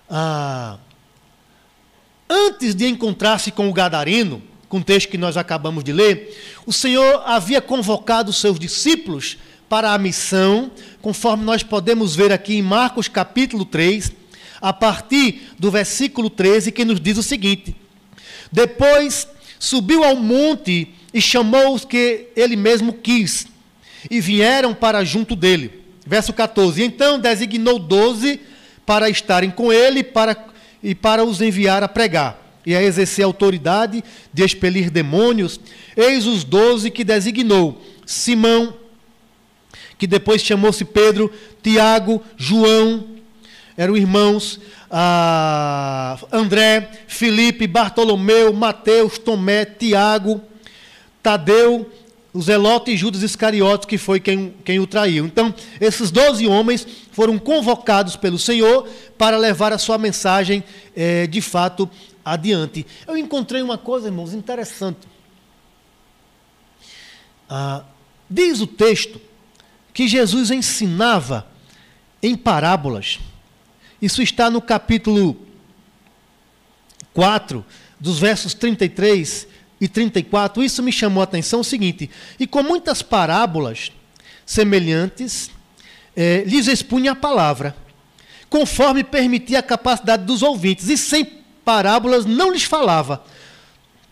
Ah, 0.07 0.77
antes 2.29 2.75
de 2.75 2.87
encontrar-se 2.87 3.51
com 3.51 3.67
o 3.67 3.73
Gadareno, 3.73 4.41
com 4.69 4.77
o 4.77 4.83
texto 4.83 5.09
que 5.09 5.17
nós 5.17 5.37
acabamos 5.37 5.83
de 5.83 5.91
ler, 5.91 6.61
o 6.65 6.73
Senhor 6.73 7.23
havia 7.25 7.61
convocado 7.61 8.29
os 8.29 8.39
seus 8.39 8.59
discípulos 8.59 9.37
para 9.67 9.93
a 9.93 9.97
missão, 9.97 10.71
conforme 11.01 11.43
nós 11.43 11.63
podemos 11.63 12.15
ver 12.15 12.31
aqui 12.31 12.55
em 12.55 12.61
Marcos 12.61 13.07
capítulo 13.07 13.65
3, 13.65 14.11
a 14.65 14.73
partir 14.73 15.51
do 15.59 15.69
versículo 15.69 16.27
13, 16.27 16.71
que 16.71 16.83
nos 16.83 16.99
diz 16.99 17.19
o 17.19 17.23
seguinte: 17.23 17.75
Depois 18.51 19.27
subiu 19.59 20.03
ao 20.03 20.15
monte 20.15 20.87
e 21.13 21.21
chamou 21.21 21.75
os 21.75 21.85
que 21.85 22.29
ele 22.35 22.55
mesmo 22.55 22.91
quis, 22.91 23.45
e 24.09 24.19
vieram 24.19 24.73
para 24.73 25.05
junto 25.05 25.35
dele. 25.35 25.83
Verso 26.03 26.33
14: 26.33 26.81
Então 26.81 27.19
designou 27.19 27.77
doze 27.77 28.41
para 28.83 29.07
estarem 29.07 29.51
com 29.51 29.71
ele 29.71 30.03
para, 30.03 30.35
e 30.81 30.95
para 30.95 31.23
os 31.23 31.41
enviar 31.41 31.83
a 31.83 31.87
pregar 31.87 32.41
e 32.65 32.75
a 32.75 32.81
exercer 32.81 33.23
a 33.23 33.27
autoridade 33.27 34.03
de 34.33 34.43
expelir 34.43 34.89
demônios. 34.89 35.59
Eis 35.95 36.25
os 36.25 36.43
doze 36.43 36.89
que 36.89 37.03
designou: 37.03 37.79
Simão, 38.03 38.73
que 39.99 40.07
depois 40.07 40.41
chamou-se 40.41 40.83
Pedro, 40.83 41.31
Tiago, 41.61 42.19
João, 42.35 43.14
eram 43.77 43.97
irmãos 43.97 44.59
ah, 44.89 46.17
André, 46.31 46.89
Felipe, 47.07 47.67
Bartolomeu, 47.67 48.53
Mateus, 48.53 49.17
Tomé, 49.17 49.65
Tiago, 49.65 50.41
Tadeu, 51.21 51.91
Zelote 52.39 52.91
e 52.91 52.97
Judas 52.97 53.21
Iscariotes, 53.21 53.85
que 53.85 53.97
foi 53.97 54.19
quem, 54.19 54.53
quem 54.63 54.79
o 54.79 54.87
traiu. 54.87 55.25
Então, 55.25 55.53
esses 55.79 56.11
doze 56.11 56.47
homens 56.47 56.85
foram 57.11 57.37
convocados 57.37 58.15
pelo 58.15 58.37
Senhor 58.37 58.87
para 59.17 59.37
levar 59.37 59.71
a 59.71 59.77
sua 59.77 59.97
mensagem 59.97 60.63
eh, 60.95 61.27
de 61.27 61.41
fato 61.41 61.89
adiante. 62.23 62.85
Eu 63.07 63.17
encontrei 63.17 63.61
uma 63.61 63.77
coisa, 63.77 64.07
irmãos, 64.07 64.33
interessante. 64.33 65.07
Ah, 67.49 67.83
diz 68.29 68.59
o 68.59 68.67
texto 68.67 69.21
que 69.93 70.07
Jesus 70.07 70.51
ensinava 70.51 71.47
em 72.21 72.35
parábolas. 72.35 73.19
Isso 74.05 74.21
está 74.21 74.51
no 74.51 74.61
capítulo 74.61 75.35
4, 77.11 77.65
dos 77.99 78.19
versos 78.19 78.53
33 78.53 79.47
e 79.81 79.87
34. 79.87 80.63
Isso 80.63 80.83
me 80.83 80.91
chamou 80.91 81.21
a 81.21 81.23
atenção 81.23 81.61
o 81.61 81.63
seguinte: 81.63 82.11
e 82.39 82.45
com 82.45 82.61
muitas 82.61 83.01
parábolas 83.01 83.91
semelhantes, 84.45 85.49
eh, 86.15 86.43
lhes 86.45 86.67
expunha 86.67 87.13
a 87.13 87.15
palavra, 87.15 87.75
conforme 88.47 89.03
permitia 89.03 89.57
a 89.57 89.63
capacidade 89.63 90.23
dos 90.23 90.43
ouvintes, 90.43 90.87
e 90.87 90.97
sem 90.99 91.25
parábolas 91.65 92.27
não 92.27 92.51
lhes 92.51 92.63
falava. 92.63 93.23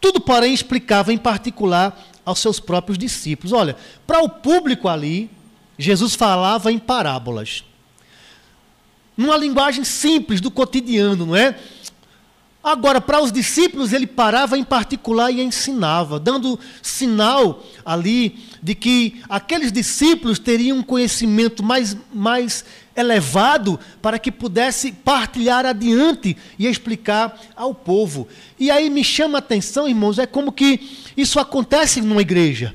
Tudo, 0.01 0.19
porém, 0.19 0.55
explicava 0.55 1.13
em 1.13 1.19
particular 1.19 2.03
aos 2.25 2.39
seus 2.39 2.59
próprios 2.59 2.97
discípulos. 2.97 3.53
Olha, 3.53 3.77
para 4.07 4.23
o 4.23 4.27
público 4.27 4.89
ali, 4.89 5.29
Jesus 5.77 6.15
falava 6.15 6.71
em 6.71 6.79
parábolas 6.79 7.63
numa 9.15 9.37
linguagem 9.37 9.83
simples 9.83 10.41
do 10.41 10.51
cotidiano, 10.51 11.25
não 11.25 11.35
é? 11.35 11.55
Agora, 12.63 13.01
para 13.01 13.21
os 13.21 13.29
discípulos, 13.29 13.91
ele 13.91 14.07
parava 14.07 14.57
em 14.57 14.63
particular 14.63 15.29
e 15.29 15.41
ensinava, 15.41 16.17
dando 16.17 16.57
sinal 16.81 17.61
ali 17.85 18.39
de 18.61 18.73
que 18.73 19.21
aqueles 19.27 19.69
discípulos 19.69 20.39
teriam 20.39 20.77
um 20.77 20.83
conhecimento 20.83 21.61
mais, 21.61 21.97
mais 22.13 22.63
elevado 22.95 23.77
para 24.01 24.17
que 24.17 24.31
pudesse 24.31 24.93
partilhar 24.93 25.65
adiante 25.65 26.37
e 26.57 26.65
explicar 26.65 27.37
ao 27.53 27.75
povo. 27.75 28.29
E 28.57 28.71
aí 28.71 28.89
me 28.89 29.03
chama 29.03 29.37
a 29.37 29.39
atenção, 29.39 29.85
irmãos, 29.85 30.17
é 30.17 30.25
como 30.25 30.49
que 30.49 30.79
isso 31.17 31.41
acontece 31.41 32.01
numa 32.01 32.21
igreja. 32.21 32.73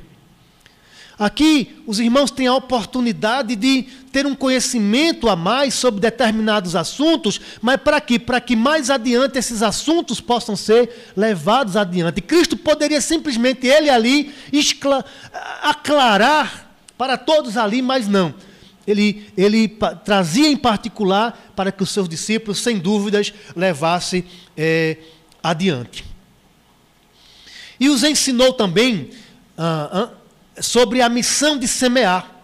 Aqui, 1.18 1.82
os 1.84 1.98
irmãos 1.98 2.30
têm 2.30 2.46
a 2.46 2.54
oportunidade 2.54 3.56
de 3.56 3.82
ter 4.12 4.25
um 4.25 4.37
conhecimento 4.37 5.28
a 5.28 5.34
mais 5.34 5.75
sobre 5.75 6.00
determinados 6.00 6.76
assuntos, 6.76 7.40
mas 7.60 7.76
para 7.80 8.00
quê? 8.00 8.20
Para 8.20 8.40
que 8.40 8.54
mais 8.54 8.88
adiante 8.88 9.37
esses 9.37 9.60
assuntos 9.60 10.20
possam 10.20 10.54
ser 10.54 11.10
levados 11.16 11.75
adiante. 11.76 12.20
Cristo 12.20 12.56
poderia 12.56 13.00
simplesmente, 13.00 13.66
ele 13.66 13.90
ali, 13.90 14.32
aclarar 15.60 16.72
para 16.96 17.18
todos 17.18 17.56
ali, 17.56 17.82
mas 17.82 18.06
não. 18.06 18.32
ele, 18.87 19.26
ele 19.37 19.76
trazia 20.04 20.48
em 20.48 20.56
particular 20.56 21.52
para 21.56 21.72
que 21.72 21.82
os 21.82 21.90
seus 21.90 22.08
discípulos, 22.08 22.60
sem 22.60 22.78
dúvidas, 22.78 23.34
levassem 23.56 24.25
é, 24.56 24.98
adiante. 25.42 26.04
E 27.80 27.88
os 27.88 28.04
ensinou 28.04 28.52
também 28.52 29.10
ah, 29.56 29.88
ah, 29.92 30.18
sobre 30.60 31.02
a 31.02 31.08
missão 31.08 31.58
de 31.58 31.66
semear. 31.66 32.38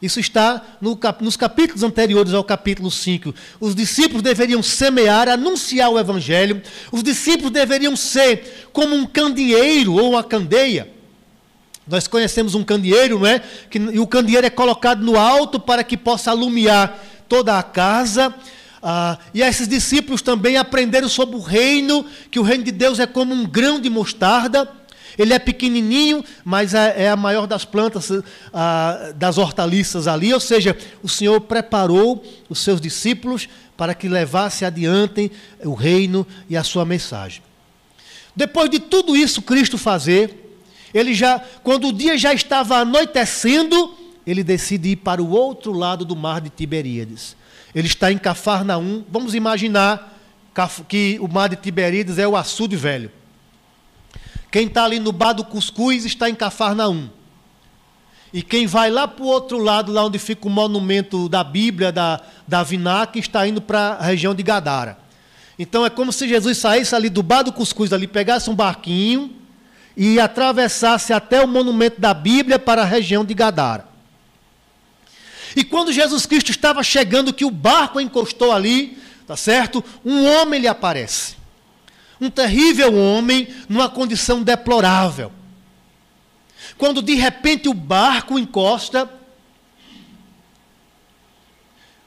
Isso 0.00 0.20
está 0.20 0.62
no, 0.80 0.98
nos 1.20 1.36
capítulos 1.36 1.82
anteriores 1.82 2.32
ao 2.32 2.44
capítulo 2.44 2.90
5. 2.90 3.34
Os 3.58 3.74
discípulos 3.74 4.22
deveriam 4.22 4.62
semear, 4.62 5.28
anunciar 5.28 5.90
o 5.90 5.98
evangelho. 5.98 6.62
Os 6.92 7.02
discípulos 7.02 7.50
deveriam 7.50 7.96
ser 7.96 8.68
como 8.72 8.94
um 8.94 9.04
candeeiro 9.04 9.94
ou 9.94 10.10
uma 10.10 10.22
candeia. 10.22 10.88
Nós 11.86 12.06
conhecemos 12.06 12.54
um 12.54 12.62
candeeiro, 12.62 13.18
não 13.18 13.26
é? 13.26 13.40
Que, 13.70 13.78
e 13.78 13.98
o 13.98 14.06
candeeiro 14.06 14.46
é 14.46 14.50
colocado 14.50 15.02
no 15.02 15.18
alto 15.18 15.58
para 15.58 15.82
que 15.82 15.96
possa 15.96 16.30
alumiar 16.30 17.02
toda 17.28 17.58
a 17.58 17.62
casa. 17.62 18.32
Ah, 18.80 19.18
e 19.34 19.42
esses 19.42 19.66
discípulos 19.66 20.22
também 20.22 20.56
aprenderam 20.56 21.08
sobre 21.08 21.34
o 21.34 21.40
reino, 21.40 22.06
que 22.30 22.38
o 22.38 22.42
reino 22.42 22.62
de 22.62 22.70
Deus 22.70 23.00
é 23.00 23.06
como 23.06 23.34
um 23.34 23.44
grão 23.44 23.80
de 23.80 23.90
mostarda. 23.90 24.77
Ele 25.18 25.34
é 25.34 25.38
pequenininho, 25.38 26.24
mas 26.44 26.74
é, 26.74 27.04
é 27.04 27.10
a 27.10 27.16
maior 27.16 27.46
das 27.46 27.64
plantas, 27.64 28.10
ah, 28.54 29.12
das 29.16 29.36
hortaliças 29.36 30.06
ali. 30.06 30.32
Ou 30.32 30.38
seja, 30.38 30.76
o 31.02 31.08
Senhor 31.08 31.40
preparou 31.40 32.22
os 32.48 32.60
seus 32.60 32.80
discípulos 32.80 33.48
para 33.76 33.94
que 33.94 34.08
levasse 34.08 34.64
adiante 34.64 35.30
o 35.64 35.74
reino 35.74 36.26
e 36.48 36.56
a 36.56 36.62
sua 36.62 36.84
mensagem. 36.84 37.42
Depois 38.34 38.70
de 38.70 38.78
tudo 38.78 39.16
isso 39.16 39.42
Cristo 39.42 39.76
fazer, 39.76 40.60
ele 40.94 41.12
já, 41.12 41.40
quando 41.62 41.88
o 41.88 41.92
dia 41.92 42.16
já 42.16 42.32
estava 42.32 42.76
anoitecendo, 42.76 43.94
ele 44.24 44.44
decide 44.44 44.90
ir 44.90 44.96
para 44.96 45.22
o 45.22 45.30
outro 45.30 45.72
lado 45.72 46.04
do 46.04 46.14
mar 46.14 46.40
de 46.40 46.48
Tiberíades. 46.48 47.36
Ele 47.74 47.88
está 47.88 48.12
em 48.12 48.18
Cafarnaum. 48.18 49.04
Vamos 49.10 49.34
imaginar 49.34 50.16
que 50.88 51.18
o 51.20 51.28
mar 51.28 51.48
de 51.48 51.56
Tiberíades 51.56 52.18
é 52.18 52.26
o 52.26 52.36
açude 52.36 52.76
velho. 52.76 53.10
Quem 54.50 54.66
está 54.66 54.84
ali 54.84 54.98
no 54.98 55.12
bar 55.12 55.34
do 55.34 55.44
Cuscuz 55.44 56.04
está 56.04 56.28
em 56.28 56.34
Cafarnaum. 56.34 57.08
E 58.32 58.42
quem 58.42 58.66
vai 58.66 58.90
lá 58.90 59.08
para 59.08 59.24
o 59.24 59.28
outro 59.28 59.58
lado, 59.58 59.92
lá 59.92 60.04
onde 60.04 60.18
fica 60.18 60.46
o 60.46 60.50
monumento 60.50 61.28
da 61.28 61.42
Bíblia, 61.42 61.90
da, 61.90 62.20
da 62.46 62.62
Vinac, 62.62 63.18
está 63.18 63.46
indo 63.46 63.60
para 63.60 63.94
a 63.94 64.02
região 64.02 64.34
de 64.34 64.42
Gadara. 64.42 64.98
Então 65.58 65.84
é 65.84 65.90
como 65.90 66.12
se 66.12 66.28
Jesus 66.28 66.58
saísse 66.58 66.94
ali 66.94 67.08
do 67.08 67.22
bar 67.22 67.42
do 67.42 67.52
Cuscuz, 67.52 67.92
ali, 67.92 68.06
pegasse 68.06 68.48
um 68.48 68.54
barquinho 68.54 69.34
e 69.96 70.20
atravessasse 70.20 71.12
até 71.12 71.42
o 71.42 71.48
monumento 71.48 72.00
da 72.00 72.14
Bíblia 72.14 72.58
para 72.58 72.82
a 72.82 72.84
região 72.84 73.24
de 73.24 73.34
Gadara. 73.34 73.88
E 75.56 75.64
quando 75.64 75.92
Jesus 75.92 76.26
Cristo 76.26 76.50
estava 76.50 76.82
chegando, 76.82 77.32
que 77.32 77.44
o 77.44 77.50
barco 77.50 77.98
encostou 77.98 78.52
ali, 78.52 78.98
tá 79.26 79.36
certo? 79.36 79.82
Um 80.04 80.24
homem 80.24 80.60
lhe 80.60 80.68
aparece 80.68 81.37
um 82.20 82.30
terrível 82.30 82.94
homem 82.94 83.48
numa 83.68 83.88
condição 83.88 84.42
deplorável. 84.42 85.32
Quando 86.76 87.00
de 87.02 87.14
repente 87.14 87.68
o 87.68 87.74
barco 87.74 88.38
encosta, 88.38 89.10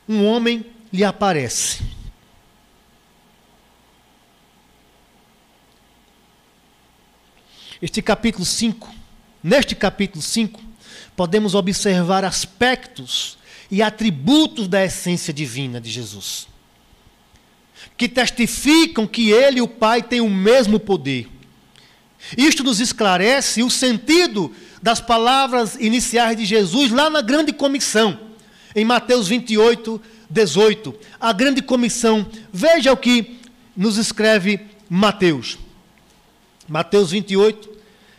um 0.08 0.26
homem 0.26 0.66
lhe 0.92 1.04
aparece. 1.04 1.84
Este 7.82 8.02
capítulo 8.02 8.46
5, 8.46 8.94
neste 9.42 9.76
capítulo 9.76 10.22
5, 10.22 10.62
podemos 11.16 11.56
observar 11.56 12.24
aspectos 12.24 13.38
e 13.72 13.82
atributos 13.82 14.68
da 14.68 14.84
essência 14.84 15.34
divina 15.34 15.82
de 15.82 15.90
Jesus 15.90 16.51
que 18.02 18.10
testificam 18.10 19.06
que 19.06 19.30
ele 19.30 19.60
e 19.60 19.62
o 19.62 19.68
Pai 19.68 20.02
têm 20.02 20.22
o 20.22 20.28
mesmo 20.30 20.80
poder. 20.80 21.30
Isto 22.36 22.64
nos 22.64 22.80
esclarece 22.80 23.62
o 23.62 23.70
sentido 23.70 24.52
das 24.82 25.00
palavras 25.00 25.76
iniciais 25.76 26.36
de 26.36 26.44
Jesus 26.44 26.90
lá 26.90 27.12
na 27.12 27.22
grande 27.22 27.54
comissão, 27.54 28.20
em 28.76 28.84
Mateus 28.84 29.28
28, 29.28 30.02
18. 30.28 30.96
A 31.20 31.32
grande 31.32 31.62
comissão, 31.62 32.26
veja 32.52 32.92
o 32.92 32.98
que 32.98 33.40
nos 33.78 33.98
escreve 33.98 34.60
Mateus. 34.90 35.60
Mateus 36.68 37.12
28, 37.12 37.70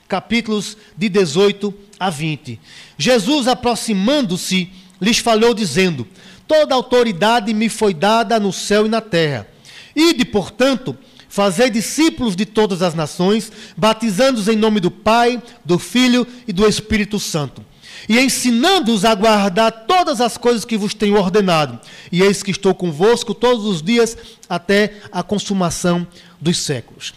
capítulos 0.07 0.77
de 0.97 1.09
18 1.09 1.75
a 1.99 2.09
20. 2.09 2.61
Jesus, 2.97 3.49
aproximando-se, 3.49 4.71
lhes 5.01 5.19
falou, 5.19 5.53
dizendo: 5.53 6.07
Toda 6.47 6.73
autoridade 6.73 7.53
me 7.53 7.69
foi 7.69 7.93
dada 7.93 8.39
no 8.39 8.53
céu 8.53 8.87
e 8.87 8.89
na 8.89 9.01
terra. 9.01 9.51
Ide, 9.95 10.25
portanto, 10.25 10.97
fazei 11.29 11.71
discípulos 11.71 12.35
de 12.35 12.45
todas 12.47 12.83
as 12.83 12.95
nações, 12.95 13.51
batizando-os 13.77 14.49
em 14.49 14.57
nome 14.57 14.81
do 14.81 14.91
Pai, 14.91 15.43
do 15.65 15.79
Filho 15.79 16.27
e 16.47 16.53
do 16.53 16.67
Espírito 16.67 17.19
Santo, 17.19 17.65
e 18.09 18.19
ensinando-os 18.19 19.05
a 19.05 19.15
guardar 19.15 19.87
todas 19.87 20.21
as 20.21 20.37
coisas 20.37 20.65
que 20.65 20.77
vos 20.77 20.95
tenho 20.95 21.17
ordenado. 21.17 21.79
E 22.11 22.23
eis 22.23 22.43
que 22.43 22.51
estou 22.51 22.75
convosco 22.75 23.35
todos 23.35 23.65
os 23.65 23.83
dias 23.83 24.17
até 24.49 25.01
a 25.11 25.23
consumação 25.23 26.07
dos 26.41 26.59
séculos. 26.59 27.15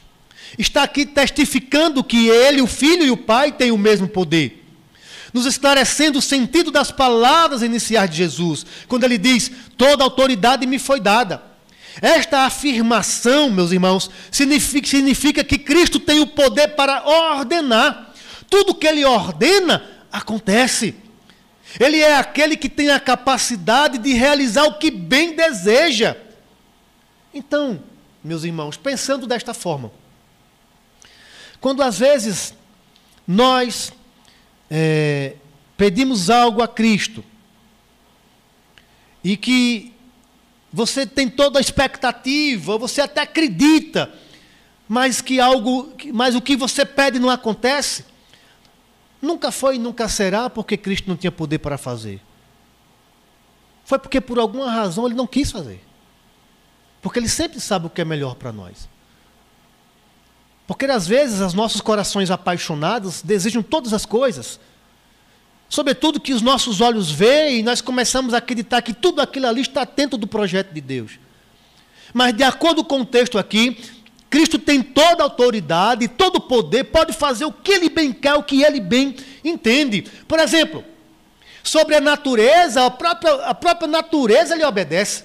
Está 0.57 0.83
aqui 0.83 1.05
testificando 1.05 2.03
que 2.03 2.29
ele, 2.29 2.61
o 2.61 2.67
Filho 2.67 3.03
e 3.03 3.11
o 3.11 3.17
Pai 3.17 3.51
têm 3.51 3.71
o 3.71 3.77
mesmo 3.77 4.07
poder 4.07 4.61
nos 5.35 5.45
esclarecendo 5.45 6.19
o 6.19 6.21
sentido 6.21 6.71
das 6.71 6.91
palavras 6.91 7.61
iniciais 7.61 8.09
de 8.09 8.15
Jesus, 8.15 8.65
quando 8.87 9.03
ele 9.03 9.17
diz: 9.17 9.51
Toda 9.77 10.01
autoridade 10.01 10.65
me 10.65 10.79
foi 10.79 11.01
dada. 11.01 11.54
Esta 12.01 12.41
afirmação, 12.41 13.49
meus 13.49 13.71
irmãos, 13.71 14.09
significa, 14.29 14.87
significa 14.87 15.43
que 15.43 15.57
Cristo 15.57 15.99
tem 15.99 16.19
o 16.19 16.27
poder 16.27 16.69
para 16.69 17.05
ordenar. 17.07 18.13
Tudo 18.49 18.75
que 18.75 18.87
ele 18.87 19.05
ordena, 19.05 19.83
acontece. 20.11 20.95
Ele 21.79 21.99
é 21.99 22.17
aquele 22.17 22.55
que 22.55 22.69
tem 22.69 22.89
a 22.89 22.99
capacidade 22.99 23.97
de 23.97 24.13
realizar 24.13 24.63
o 24.65 24.77
que 24.77 24.91
bem 24.91 25.35
deseja. 25.35 26.15
Então, 27.33 27.81
meus 28.23 28.43
irmãos, 28.43 28.77
pensando 28.77 29.27
desta 29.27 29.53
forma, 29.53 29.91
quando 31.59 31.81
às 31.81 31.99
vezes 31.99 32.53
nós 33.27 33.91
é, 34.69 35.35
pedimos 35.75 36.29
algo 36.29 36.61
a 36.61 36.67
Cristo 36.67 37.23
e 39.23 39.35
que 39.35 39.94
você 40.75 41.05
tem 41.07 41.29
toda 41.29 41.57
a 41.57 41.61
expectativa, 41.61 42.77
você 42.77 42.99
até 42.99 43.21
acredita, 43.21 44.11
mas 44.89 45.21
que 45.21 45.39
algo, 45.39 45.93
mas 46.13 46.35
o 46.35 46.41
que 46.41 46.57
você 46.57 46.85
pede 46.85 47.17
não 47.17 47.29
acontece. 47.29 48.03
Nunca 49.21 49.53
foi 49.53 49.77
e 49.77 49.79
nunca 49.79 50.09
será 50.09 50.49
porque 50.49 50.75
Cristo 50.75 51.07
não 51.07 51.15
tinha 51.15 51.31
poder 51.31 51.59
para 51.59 51.77
fazer. 51.77 52.19
Foi 53.85 53.97
porque 53.97 54.19
por 54.19 54.37
alguma 54.37 54.69
razão 54.69 55.05
ele 55.05 55.15
não 55.15 55.25
quis 55.25 55.49
fazer. 55.49 55.81
Porque 57.01 57.19
ele 57.19 57.29
sempre 57.29 57.61
sabe 57.61 57.85
o 57.87 57.89
que 57.89 58.01
é 58.01 58.05
melhor 58.05 58.35
para 58.35 58.51
nós. 58.51 58.89
Porque 60.67 60.83
às 60.87 61.07
vezes 61.07 61.39
os 61.39 61.53
nossos 61.53 61.79
corações 61.79 62.29
apaixonados 62.29 63.21
desejam 63.21 63.63
todas 63.63 63.93
as 63.93 64.05
coisas, 64.05 64.59
Sobretudo 65.69 66.19
que 66.19 66.33
os 66.33 66.41
nossos 66.41 66.79
olhos 66.81 67.11
veem 67.11 67.63
nós 67.63 67.81
começamos 67.81 68.33
a 68.33 68.37
acreditar 68.37 68.81
que 68.81 68.93
tudo 68.93 69.21
aquilo 69.21 69.47
ali 69.47 69.61
está 69.61 69.83
dentro 69.83 70.17
do 70.17 70.27
projeto 70.27 70.71
de 70.71 70.81
Deus. 70.81 71.19
Mas, 72.13 72.33
de 72.33 72.43
acordo 72.43 72.83
com 72.83 73.01
o 73.01 73.05
texto 73.05 73.37
aqui, 73.37 73.77
Cristo 74.29 74.57
tem 74.57 74.81
toda 74.81 75.23
a 75.23 75.25
autoridade, 75.25 76.07
todo 76.07 76.37
o 76.37 76.41
poder, 76.41 76.85
pode 76.85 77.13
fazer 77.13 77.45
o 77.45 77.51
que 77.51 77.71
ele 77.71 77.89
bem 77.89 78.13
quer, 78.13 78.35
o 78.35 78.43
que 78.43 78.63
ele 78.63 78.79
bem 78.79 79.15
entende. 79.43 80.03
Por 80.27 80.39
exemplo, 80.39 80.83
sobre 81.63 81.95
a 81.95 82.01
natureza, 82.01 82.85
a 82.85 82.91
própria, 82.91 83.33
a 83.45 83.53
própria 83.53 83.87
natureza 83.87 84.55
lhe 84.55 84.63
obedece. 84.63 85.23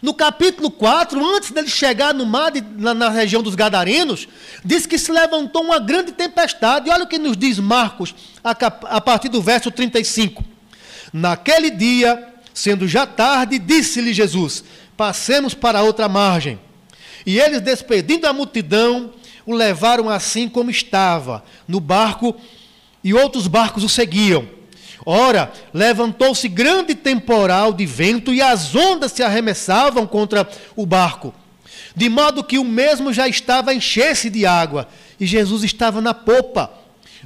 No 0.00 0.14
capítulo 0.14 0.70
4, 0.70 1.24
antes 1.34 1.50
dele 1.50 1.68
chegar 1.68 2.14
no 2.14 2.24
mar, 2.24 2.52
de, 2.52 2.60
na, 2.60 2.94
na, 2.94 3.08
região 3.08 3.42
dos 3.42 3.56
Gadarenos, 3.56 4.28
diz 4.64 4.86
que 4.86 4.96
se 4.96 5.10
levantou 5.10 5.62
uma 5.62 5.80
grande 5.80 6.12
tempestade. 6.12 6.88
E 6.88 6.92
olha 6.92 7.04
o 7.04 7.08
que 7.08 7.18
nos 7.18 7.36
diz 7.36 7.58
Marcos, 7.58 8.14
a, 8.42 8.50
a 8.50 9.00
partir 9.00 9.28
do 9.28 9.42
verso 9.42 9.70
35. 9.70 10.44
Naquele 11.12 11.70
dia, 11.70 12.28
sendo 12.54 12.86
já 12.86 13.06
tarde, 13.06 13.58
disse-lhe 13.58 14.12
Jesus: 14.12 14.62
Passemos 14.96 15.52
para 15.52 15.82
outra 15.82 16.08
margem. 16.08 16.60
E 17.26 17.40
eles, 17.40 17.60
despedindo 17.60 18.26
a 18.26 18.32
multidão, 18.32 19.12
o 19.44 19.52
levaram 19.52 20.08
assim 20.08 20.48
como 20.48 20.70
estava, 20.70 21.42
no 21.66 21.80
barco, 21.80 22.36
e 23.02 23.12
outros 23.12 23.48
barcos 23.48 23.82
o 23.82 23.88
seguiam. 23.88 24.57
Ora, 25.10 25.50
levantou-se 25.72 26.46
grande 26.48 26.94
temporal 26.94 27.72
de 27.72 27.86
vento 27.86 28.34
e 28.34 28.42
as 28.42 28.74
ondas 28.74 29.10
se 29.10 29.22
arremessavam 29.22 30.06
contra 30.06 30.46
o 30.76 30.84
barco, 30.84 31.34
de 31.96 32.10
modo 32.10 32.44
que 32.44 32.58
o 32.58 32.64
mesmo 32.64 33.10
já 33.10 33.26
estava 33.26 33.70
a 33.70 33.74
encher-se 33.74 34.28
de 34.28 34.44
água, 34.44 34.86
e 35.18 35.24
Jesus 35.24 35.64
estava 35.64 36.02
na 36.02 36.12
popa, 36.12 36.70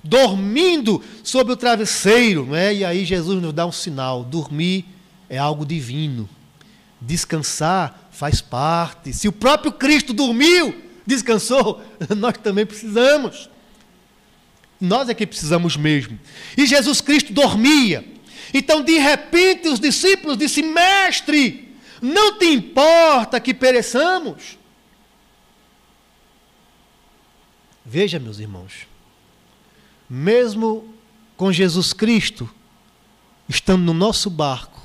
dormindo 0.05 1.03
sobre 1.25 1.55
o 1.55 1.57
travesseiro, 1.57 2.47
não 2.47 2.55
é? 2.55 2.73
E 2.73 2.85
aí 2.85 3.05
Jesus 3.05 3.43
nos 3.43 3.53
dá 3.53 3.67
um 3.67 3.73
sinal: 3.73 4.23
dormir 4.23 4.85
é 5.29 5.37
algo 5.37 5.67
divino. 5.67 6.29
Descansar 7.01 8.09
faz 8.13 8.41
parte. 8.41 9.13
Se 9.13 9.27
o 9.27 9.33
próprio 9.33 9.73
Cristo 9.73 10.13
dormiu, 10.13 10.73
descansou, 11.05 11.83
nós 12.17 12.35
também 12.39 12.65
precisamos. 12.65 13.51
Nós 14.83 15.09
é 15.09 15.15
que 15.15 15.25
precisamos 15.25 15.77
mesmo. 15.77 16.19
E 16.59 16.67
Jesus 16.67 17.01
Cristo 17.01 17.33
dormia. 17.33 18.05
Então, 18.53 18.83
de 18.83 18.99
repente, 18.99 19.69
os 19.69 19.79
discípulos 19.79 20.37
disseram: 20.37 20.73
Mestre, 20.73 21.73
não 22.03 22.37
te 22.37 22.47
importa 22.47 23.39
que 23.39 23.55
pereçamos? 23.55 24.59
Veja, 27.87 28.19
meus 28.19 28.41
irmãos, 28.41 28.89
mesmo 30.11 30.93
com 31.37 31.53
Jesus 31.53 31.93
Cristo 31.93 32.53
estando 33.49 33.85
no 33.85 33.95
nosso 33.95 34.29
barco, 34.29 34.83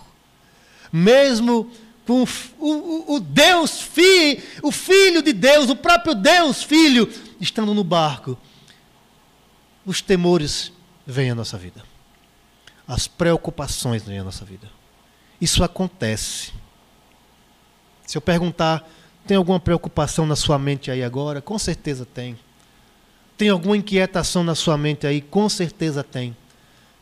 mesmo 0.93 1.71
com 2.05 2.23
o, 2.59 3.15
o, 3.15 3.19
Deus 3.19 3.81
Filho, 3.81 4.43
o 4.61 4.71
Filho 4.71 5.23
de 5.23 5.33
Deus, 5.33 5.71
o 5.71 5.75
próprio 5.75 6.13
Deus 6.13 6.61
Filho, 6.61 7.11
estando 7.41 7.73
no 7.73 7.83
barco, 7.83 8.37
os 9.87 10.01
temores 10.01 10.73
vêm 11.05 11.31
à 11.31 11.35
nossa 11.35 11.57
vida. 11.57 11.81
As 12.85 13.07
preocupações 13.07 14.03
vêm 14.03 14.19
à 14.19 14.23
nossa 14.23 14.43
vida. 14.43 14.69
Isso 15.39 15.63
acontece. 15.63 16.51
Se 18.05 18.17
eu 18.17 18.21
perguntar, 18.21 18.87
tem 19.25 19.37
alguma 19.37 19.61
preocupação 19.61 20.25
na 20.25 20.35
sua 20.35 20.59
mente 20.59 20.91
aí 20.91 21.01
agora? 21.01 21.41
Com 21.41 21.57
certeza 21.57 22.05
tem. 22.05 22.37
Tem 23.37 23.47
alguma 23.47 23.77
inquietação 23.77 24.43
na 24.43 24.55
sua 24.55 24.77
mente 24.77 25.07
aí? 25.07 25.21
Com 25.21 25.47
certeza 25.47 26.03
tem. 26.03 26.35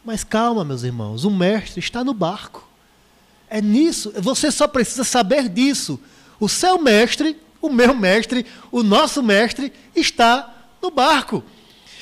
Mas 0.04 0.24
calma, 0.24 0.64
meus 0.64 0.84
irmãos, 0.84 1.26
o 1.26 1.32
mestre 1.32 1.80
está 1.80 2.04
no 2.04 2.14
barco. 2.14 2.70
É 3.50 3.62
nisso, 3.62 4.14
você 4.18 4.52
só 4.52 4.68
precisa 4.68 5.04
saber 5.04 5.50
disso. 5.50 6.00
O 6.40 6.48
seu 6.48 6.80
mestre, 6.80 7.42
o 7.60 7.70
meu 7.70 7.96
mestre, 7.96 8.46
o 8.72 8.84
nosso 8.84 9.24
mestre 9.24 9.74
está 9.96 10.54
no 10.82 10.92
barco. 10.92 11.44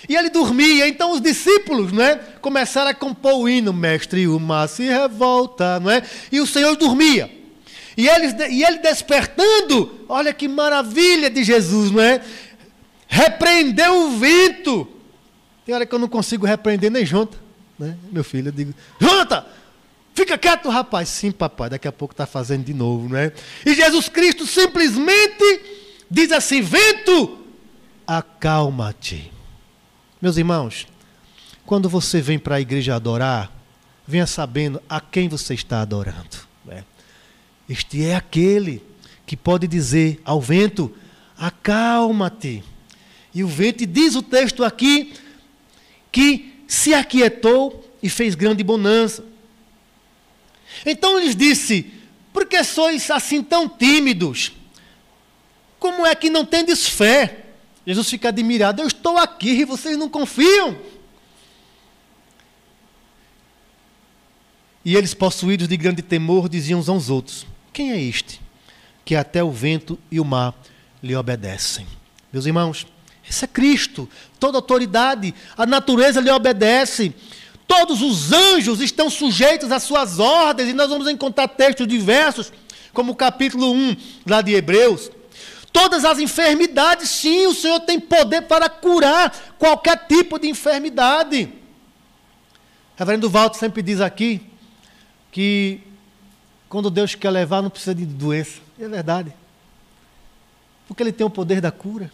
E 0.08 0.16
ele 0.16 0.30
dormia, 0.30 0.88
então 0.88 1.12
os 1.12 1.22
discípulos 1.22 1.92
não 1.92 2.04
é, 2.04 2.16
começaram 2.42 2.92
a 2.92 2.94
compor 2.94 3.39
o 3.39 3.50
hino, 3.50 3.72
mestre, 3.72 4.28
o 4.28 4.39
mar 4.39 4.68
se 4.68 4.84
revolta, 4.84 5.80
não 5.80 5.89
é? 5.89 6.04
E 6.32 6.39
o 6.42 6.48
Senhor 6.48 6.76
dormia. 6.76 7.32
E 7.96 8.08
ele, 8.08 8.28
e 8.50 8.63
ele 8.63 8.80
despertando, 8.80 10.06
olha 10.10 10.34
que 10.34 10.48
maravilha 10.48 11.30
de 11.30 11.44
Jesus, 11.44 11.92
não 11.92 12.02
é? 12.02 12.22
Repreendeu 13.08 14.08
o 14.08 14.18
vento. 14.18 14.88
Tem 15.66 15.74
hora 15.74 15.86
que 15.86 15.94
eu 15.94 16.00
não 16.00 16.08
consigo 16.08 16.46
repreender 16.46 16.92
nem 16.92 17.06
junta, 17.06 17.38
né? 17.80 17.96
Meu 18.12 18.24
filho, 18.24 18.50
eu 18.50 18.52
digo, 18.52 18.74
junta! 19.00 19.46
Fica 20.13 20.38
quieto, 20.38 20.70
rapaz. 20.70 21.10
Sim, 21.10 21.32
papai, 21.32 21.72
daqui 21.72 21.88
a 21.88 21.92
pouco 21.92 22.13
está 22.13 22.28
fazendo 22.28 22.63
de 22.63 22.74
novo, 22.74 23.10
não 23.10 23.18
é? 23.18 23.34
E 23.66 23.74
Jesus 23.74 24.08
Cristo 24.10 24.46
simplesmente 24.46 25.62
diz 26.10 26.32
assim: 26.32 26.62
vento, 26.62 27.39
acalma-te. 28.06 29.33
Meus 30.24 30.38
irmãos, 30.38 30.88
quando 31.66 31.90
você 31.90 32.22
vem 32.22 32.40
para 32.40 32.56
a 32.56 32.62
igreja 32.62 32.96
adorar, 32.96 33.52
venha 34.08 34.26
sabendo 34.26 34.82
a 34.88 35.02
quem 35.02 35.28
você 35.28 35.54
está 35.54 35.82
adorando. 35.82 36.38
Né? 36.64 36.86
Este 37.68 38.06
é 38.06 38.16
aquele 38.16 38.82
que 39.26 39.36
pode 39.36 39.68
dizer 39.68 40.22
ao 40.24 40.40
vento: 40.40 40.96
acalma-te. 41.38 42.64
E 43.36 43.44
o 43.44 43.50
vento, 43.50 43.86
diz 43.86 44.16
o 44.16 44.24
texto 44.24 44.64
aqui, 44.64 45.14
que 46.10 46.54
se 46.70 46.94
aquietou 46.94 47.94
e 48.02 48.08
fez 48.08 48.34
grande 48.34 48.64
bonança. 48.64 49.26
Então 50.86 51.20
lhes 51.20 51.36
disse: 51.36 51.92
Por 52.32 52.46
que 52.46 52.64
sois 52.64 53.12
assim 53.12 53.44
tão 53.44 53.68
tímidos? 53.68 54.54
Como 55.78 56.06
é 56.06 56.16
que 56.16 56.30
não 56.30 56.46
tendes 56.46 56.88
fé? 56.88 57.43
Jesus 57.86 58.10
fica 58.10 58.30
admirado: 58.30 58.82
Eu 58.82 58.88
estou 58.88 59.17
aqui 59.17 59.50
e 59.50 59.65
vocês 59.65 59.98
não 59.98 60.10
confiam. 60.10 60.78
E 64.86 64.96
eles, 64.96 65.13
possuídos 65.13 65.67
de 65.67 65.78
grande 65.78 66.02
temor, 66.02 66.50
diziam 66.50 66.80
uns 66.80 66.89
aos 66.89 67.10
outros: 67.10 67.46
Quem 67.72 67.91
é 67.91 68.02
este? 68.02 68.41
Que 69.06 69.15
até 69.15 69.43
o 69.43 69.52
vento 69.52 69.98
e 70.12 70.19
o 70.19 70.26
mar 70.26 70.54
lhe 71.02 71.15
obedecem. 71.15 71.86
Meus 72.32 72.46
irmãos, 72.46 72.88
esse 73.30 73.46
é 73.46 73.48
Cristo, 73.48 74.10
toda 74.39 74.58
autoridade, 74.58 75.34
a 75.58 75.65
natureza 75.65 76.19
lhe 76.19 76.30
obedece. 76.30 77.13
Todos 77.65 78.02
os 78.02 78.34
anjos 78.34 78.82
estão 78.82 79.10
sujeitos 79.10 79.72
às 79.72 79.84
suas 79.84 80.19
ordens, 80.19 80.69
e 80.69 80.74
nós 80.74 80.89
vamos 80.89 81.08
encontrar 81.08 81.48
textos 81.48 81.88
diversos, 81.88 82.52
como 82.93 83.13
o 83.13 83.15
capítulo 83.15 83.72
1 83.72 83.96
lá 84.26 84.41
de 84.41 84.54
Hebreus. 84.54 85.10
Todas 85.74 86.06
as 86.06 86.20
enfermidades, 86.20 87.10
sim, 87.10 87.48
o 87.48 87.54
Senhor 87.54 87.80
tem 87.80 88.00
poder 88.00 88.44
para 88.44 88.70
curar 88.70 89.36
qualquer 89.58 90.06
tipo 90.08 90.38
de 90.38 90.48
enfermidade. 90.48 91.46
O 91.46 93.00
reverendo 93.00 93.28
Walter 93.28 93.58
sempre 93.58 93.82
diz 93.82 94.00
aqui 94.00 94.40
que 95.32 95.82
quando 96.70 96.92
Deus 96.92 97.16
quer 97.16 97.32
levar, 97.32 97.64
não 97.64 97.72
precisa 97.72 97.96
de 97.96 98.06
doença. 98.06 98.62
E 98.78 98.84
é 98.84 98.88
verdade. 98.88 99.34
Porque 100.88 101.02
Ele 101.02 101.12
tem 101.12 101.26
o 101.26 101.30
poder 101.30 101.60
da 101.60 101.72
cura. 101.72 102.12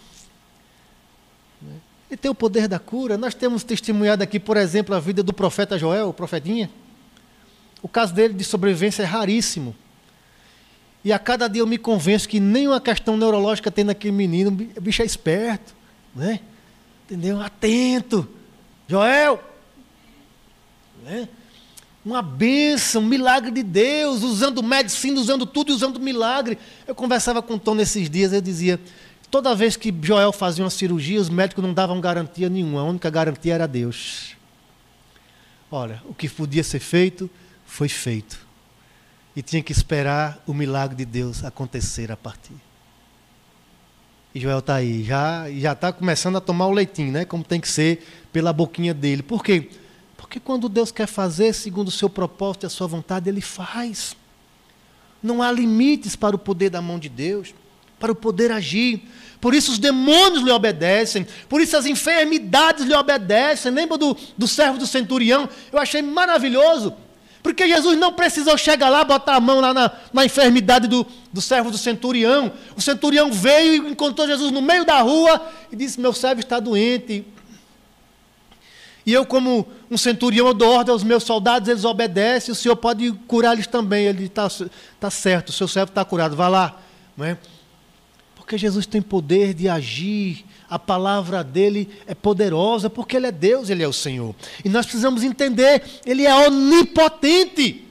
Ele 2.10 2.18
tem 2.18 2.32
o 2.32 2.36
poder 2.36 2.70
da 2.70 2.80
cura. 2.80 3.18
Nós 3.18 3.34
temos 3.34 3.64
testemunhado 3.64 4.24
aqui, 4.24 4.40
por 4.40 4.56
exemplo, 4.56 4.96
a 4.96 5.00
vida 5.02 5.22
do 5.22 5.34
profeta 5.34 5.78
Joel, 5.78 6.08
o 6.08 6.14
profetinha. 6.14 6.70
O 7.82 7.90
caso 7.90 8.14
dele 8.14 8.34
de 8.34 8.44
sobrevivência 8.46 9.04
é 9.04 9.06
raríssimo. 9.06 9.76
E 11.04 11.14
a 11.14 11.20
cada 11.20 11.48
dia 11.48 11.62
eu 11.62 11.68
me 11.68 11.78
convenço 11.78 12.28
que 12.28 12.40
nenhuma 12.40 12.82
questão 12.82 13.16
neurológica 13.16 13.72
tem 13.72 13.84
naquele 13.84 14.12
menino. 14.12 14.50
O 14.76 14.82
bicho 14.82 15.02
é 15.02 15.06
esperto, 15.06 15.74
né? 16.16 16.40
Entendeu? 17.06 17.40
Atento. 17.40 18.28
Joel! 18.88 19.42
Né? 21.04 21.30
Uma 22.04 22.22
bênção, 22.22 23.02
um 23.02 23.06
milagre 23.06 23.52
de 23.52 23.64
Deus, 23.64 24.24
usando 24.24 24.62
medicina, 24.62 25.20
usando 25.20 25.46
tudo 25.46 25.74
usando 25.74 26.00
milagre. 26.00 26.58
Eu 26.88 26.96
conversava 26.96 27.42
com 27.42 27.56
o 27.56 27.60
Tom 27.60 27.76
nesses 27.76 28.10
dias, 28.10 28.34
eu 28.34 28.42
dizia, 28.42 28.80
Toda 29.32 29.54
vez 29.54 29.76
que 29.76 29.94
Joel 30.02 30.32
fazia 30.32 30.64
uma 30.64 30.72
cirurgia, 30.72 31.22
os 31.22 31.30
médicos 31.30 31.64
não 31.64 31.74
davam 31.74 32.02
garantia 32.02 32.50
nenhuma, 32.50 32.82
a 32.82 32.84
única 32.84 33.10
garantia 33.12 33.54
era 33.54 33.68
Deus. 33.68 34.36
Olha, 35.70 36.02
o 36.06 36.16
que 36.16 36.28
podia 36.28 36.64
ser 36.64 36.80
feito, 36.80 37.30
foi 37.64 37.88
feito. 37.88 38.49
E 39.36 39.42
tinha 39.42 39.62
que 39.62 39.72
esperar 39.72 40.42
o 40.46 40.54
milagre 40.54 40.96
de 40.96 41.06
Deus 41.06 41.44
acontecer 41.44 42.12
a 42.12 42.18
partir. 42.18 42.56
E 44.34 44.40
Joel 44.40 44.60
está 44.60 44.76
aí, 44.76 45.04
já 45.04 45.50
já 45.52 45.72
está 45.74 45.92
começando 45.92 46.36
a 46.38 46.42
tomar 46.42 46.68
o 46.68 46.72
leitinho, 46.72 47.12
né? 47.12 47.26
Como 47.26 47.44
tem 47.44 47.60
que 47.60 47.68
ser 47.68 48.06
pela 48.32 48.54
boquinha 48.54 48.94
dele. 48.94 49.24
Por 49.24 49.44
quê? 49.44 49.70
Porque 50.18 50.40
quando 50.40 50.70
Deus 50.70 50.92
quer 50.92 51.08
fazer 51.08 51.54
segundo 51.54 51.88
o 51.88 51.92
seu 51.92 52.10
propósito 52.10 52.66
e 52.66 52.68
a 52.68 52.70
sua 52.70 52.88
vontade, 52.88 53.30
Ele 53.30 53.42
faz. 53.42 54.16
Não 55.22 55.42
há 55.42 55.52
limites 55.52 56.16
para 56.16 56.36
o 56.36 56.40
poder 56.40 56.70
da 56.70 56.82
mão 56.82 57.00
de 57.00 57.10
Deus 57.10 57.54
para 58.00 58.12
o 58.12 58.16
poder 58.16 58.52
agir. 58.52 59.04
Por 59.42 59.54
isso 59.54 59.72
os 59.72 59.80
demônios 59.80 60.44
lhe 60.44 60.52
obedecem, 60.52 61.28
por 61.48 61.62
isso 61.62 61.78
as 61.78 61.86
enfermidades 61.86 62.86
lhe 62.86 62.94
obedecem. 62.94 63.72
Lembra 63.72 63.98
do, 63.98 64.18
do 64.38 64.48
servo 64.48 64.78
do 64.78 64.88
centurião? 64.88 65.48
Eu 65.72 65.80
achei 65.80 66.02
maravilhoso, 66.02 66.94
porque 67.42 67.68
Jesus 67.68 67.98
não 67.98 68.14
precisou 68.14 68.58
chegar 68.58 68.90
lá, 68.90 69.04
botar 69.04 69.36
a 69.36 69.40
mão 69.40 69.62
lá 69.62 69.74
na, 69.74 69.92
na 70.12 70.26
enfermidade 70.26 70.88
do, 70.88 71.06
do 71.32 71.42
servo 71.42 71.72
do 71.72 71.78
centurião. 71.78 72.52
O 72.76 72.82
centurião 72.82 73.32
veio 73.32 73.88
e 73.88 73.92
encontrou 73.92 74.28
Jesus 74.28 74.52
no 74.52 74.62
meio 74.62 74.84
da 74.86 75.02
rua 75.02 75.42
e 75.72 75.76
disse: 75.76 76.00
Meu 76.00 76.14
servo 76.14 76.42
está 76.42 76.60
doente. 76.60 77.26
E 79.06 79.14
eu, 79.14 79.26
como 79.26 79.68
um 79.90 79.98
centurião, 79.98 80.48
eu 80.48 80.54
dou 80.54 80.72
ordem 80.72 80.92
aos 80.92 81.04
meus 81.04 81.24
soldados, 81.24 81.68
eles 81.70 81.86
obedecem, 81.86 82.52
o 82.52 82.56
senhor 82.56 82.76
pode 82.76 83.12
curar 83.26 83.54
eles 83.54 83.66
também. 83.66 84.06
Ele 84.06 84.26
está 84.26 84.48
tá 85.00 85.10
certo, 85.10 85.50
o 85.50 85.54
seu 85.54 85.68
servo 85.68 85.90
está 85.92 86.04
curado, 86.04 86.36
vá 86.36 86.48
lá. 86.48 86.80
Não 87.16 87.26
é? 87.26 87.38
Porque 88.36 88.58
Jesus 88.58 88.86
tem 88.86 89.02
poder 89.02 89.54
de 89.54 89.70
agir, 89.70 90.46
a 90.70 90.78
palavra 90.78 91.44
dele 91.44 91.90
é 92.06 92.14
poderosa, 92.14 92.90
porque 92.90 93.18
ele 93.18 93.28
é 93.28 93.32
Deus, 93.32 93.70
ele 93.70 93.82
é 93.82 93.88
o 93.88 93.94
Senhor. 93.94 94.36
E 94.64 94.70
nós 94.70 94.86
precisamos 94.86 95.24
entender, 95.24 95.84
ele 96.06 96.26
é 96.26 96.48
onipotente. 96.48 97.86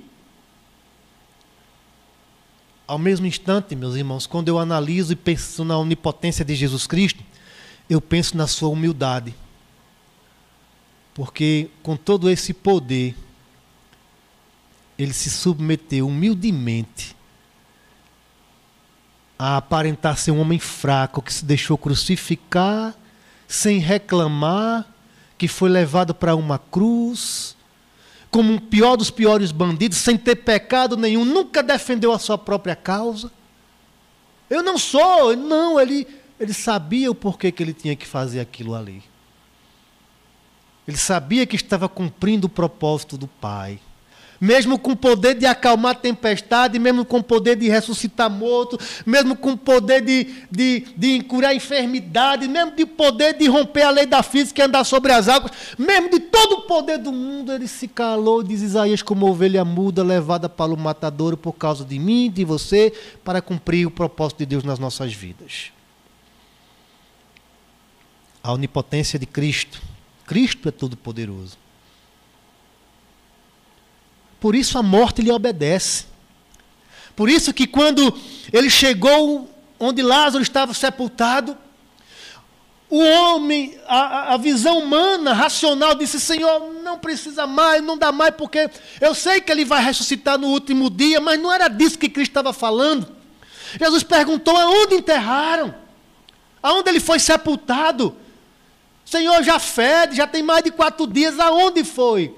Ao 2.86 2.98
mesmo 2.98 3.26
instante, 3.26 3.74
meus 3.74 3.96
irmãos, 3.96 4.26
quando 4.26 4.48
eu 4.48 4.58
analiso 4.58 5.12
e 5.12 5.16
penso 5.16 5.64
na 5.64 5.76
onipotência 5.76 6.44
de 6.44 6.54
Jesus 6.54 6.86
Cristo, 6.86 7.22
eu 7.90 8.00
penso 8.00 8.36
na 8.36 8.46
sua 8.46 8.68
humildade. 8.68 9.34
Porque 11.12 11.68
com 11.82 11.96
todo 11.96 12.30
esse 12.30 12.54
poder, 12.54 13.14
ele 14.96 15.12
se 15.12 15.28
submeteu 15.30 16.06
humildemente 16.06 17.17
a 19.38 19.56
aparentar 19.56 20.18
ser 20.18 20.32
um 20.32 20.40
homem 20.40 20.58
fraco 20.58 21.22
que 21.22 21.32
se 21.32 21.44
deixou 21.44 21.78
crucificar 21.78 22.94
sem 23.46 23.78
reclamar, 23.78 24.86
que 25.38 25.48
foi 25.48 25.70
levado 25.70 26.14
para 26.14 26.34
uma 26.34 26.58
cruz, 26.58 27.56
como 28.30 28.54
o 28.54 28.60
pior 28.60 28.96
dos 28.96 29.10
piores 29.10 29.52
bandidos, 29.52 29.98
sem 29.98 30.18
ter 30.18 30.36
pecado 30.36 30.96
nenhum, 30.96 31.24
nunca 31.24 31.62
defendeu 31.62 32.12
a 32.12 32.18
sua 32.18 32.36
própria 32.36 32.76
causa. 32.76 33.32
Eu 34.50 34.62
não 34.62 34.76
sou, 34.76 35.34
não, 35.34 35.80
ele, 35.80 36.06
ele 36.38 36.52
sabia 36.52 37.10
o 37.10 37.14
porquê 37.14 37.50
que 37.50 37.62
ele 37.62 37.72
tinha 37.72 37.96
que 37.96 38.06
fazer 38.06 38.40
aquilo 38.40 38.74
ali. 38.74 39.02
Ele 40.86 40.96
sabia 40.96 41.46
que 41.46 41.56
estava 41.56 41.88
cumprindo 41.88 42.46
o 42.46 42.50
propósito 42.50 43.16
do 43.16 43.26
Pai 43.26 43.78
mesmo 44.40 44.78
com 44.78 44.92
o 44.92 44.96
poder 44.96 45.34
de 45.34 45.46
acalmar 45.46 45.96
tempestade, 45.96 46.78
mesmo 46.78 47.04
com 47.04 47.18
o 47.18 47.22
poder 47.22 47.56
de 47.56 47.68
ressuscitar 47.68 48.30
morto, 48.30 48.78
mesmo 49.04 49.36
com 49.36 49.52
o 49.52 49.56
poder 49.56 50.00
de, 50.00 50.44
de, 50.50 50.86
de 50.96 51.20
curar 51.22 51.54
enfermidade, 51.54 52.46
mesmo 52.46 52.72
de 52.72 52.86
poder 52.86 53.34
de 53.34 53.46
romper 53.48 53.82
a 53.82 53.90
lei 53.90 54.06
da 54.06 54.22
física 54.22 54.62
e 54.62 54.64
andar 54.64 54.84
sobre 54.84 55.12
as 55.12 55.28
águas, 55.28 55.52
mesmo 55.76 56.10
de 56.10 56.20
todo 56.20 56.58
o 56.58 56.62
poder 56.62 56.98
do 56.98 57.12
mundo, 57.12 57.52
ele 57.52 57.66
se 57.66 57.88
calou, 57.88 58.42
diz 58.42 58.62
Isaías, 58.62 59.02
como 59.02 59.28
ovelha 59.28 59.64
muda 59.64 60.02
levada 60.02 60.48
para 60.48 60.72
o 60.72 60.76
matadouro 60.76 61.36
por 61.36 61.52
causa 61.52 61.84
de 61.84 61.98
mim, 61.98 62.30
de 62.30 62.44
você, 62.44 62.92
para 63.24 63.42
cumprir 63.42 63.86
o 63.86 63.90
propósito 63.90 64.38
de 64.38 64.46
Deus 64.46 64.64
nas 64.64 64.78
nossas 64.78 65.12
vidas. 65.12 65.72
A 68.42 68.52
onipotência 68.52 69.18
de 69.18 69.26
Cristo. 69.26 69.82
Cristo 70.24 70.68
é 70.68 70.72
todo 70.72 70.96
poderoso. 70.96 71.56
Por 74.40 74.54
isso 74.54 74.78
a 74.78 74.82
morte 74.82 75.22
lhe 75.22 75.30
obedece. 75.30 76.06
Por 77.16 77.28
isso 77.28 77.52
que 77.52 77.66
quando 77.66 78.16
ele 78.52 78.70
chegou 78.70 79.50
onde 79.78 80.02
Lázaro 80.02 80.42
estava 80.42 80.72
sepultado, 80.72 81.56
o 82.90 83.00
homem, 83.00 83.78
a, 83.86 84.34
a, 84.34 84.36
visão 84.36 84.78
humana, 84.78 85.32
racional, 85.32 85.94
disse: 85.94 86.18
Senhor, 86.18 86.72
não 86.82 86.98
precisa 86.98 87.46
mais, 87.46 87.82
não 87.82 87.98
dá 87.98 88.10
mais, 88.10 88.34
porque 88.34 88.70
eu 89.00 89.14
sei 89.14 89.40
que 89.40 89.52
ele 89.52 89.64
vai 89.64 89.82
ressuscitar 89.82 90.38
no 90.38 90.48
último 90.48 90.88
dia, 90.88 91.20
mas 91.20 91.38
não 91.38 91.52
era 91.52 91.68
disso 91.68 91.98
que 91.98 92.08
Cristo 92.08 92.30
estava 92.30 92.52
falando. 92.52 93.06
Jesus 93.78 94.02
perguntou: 94.02 94.56
aonde 94.56 94.94
enterraram? 94.94 95.74
Aonde 96.62 96.88
ele 96.88 97.00
foi 97.00 97.18
sepultado? 97.18 98.16
Senhor, 99.04 99.42
já 99.42 99.58
fede, 99.58 100.16
já 100.16 100.26
tem 100.26 100.42
mais 100.42 100.62
de 100.62 100.70
quatro 100.70 101.06
dias, 101.06 101.38
aonde 101.38 101.84
foi? 101.84 102.34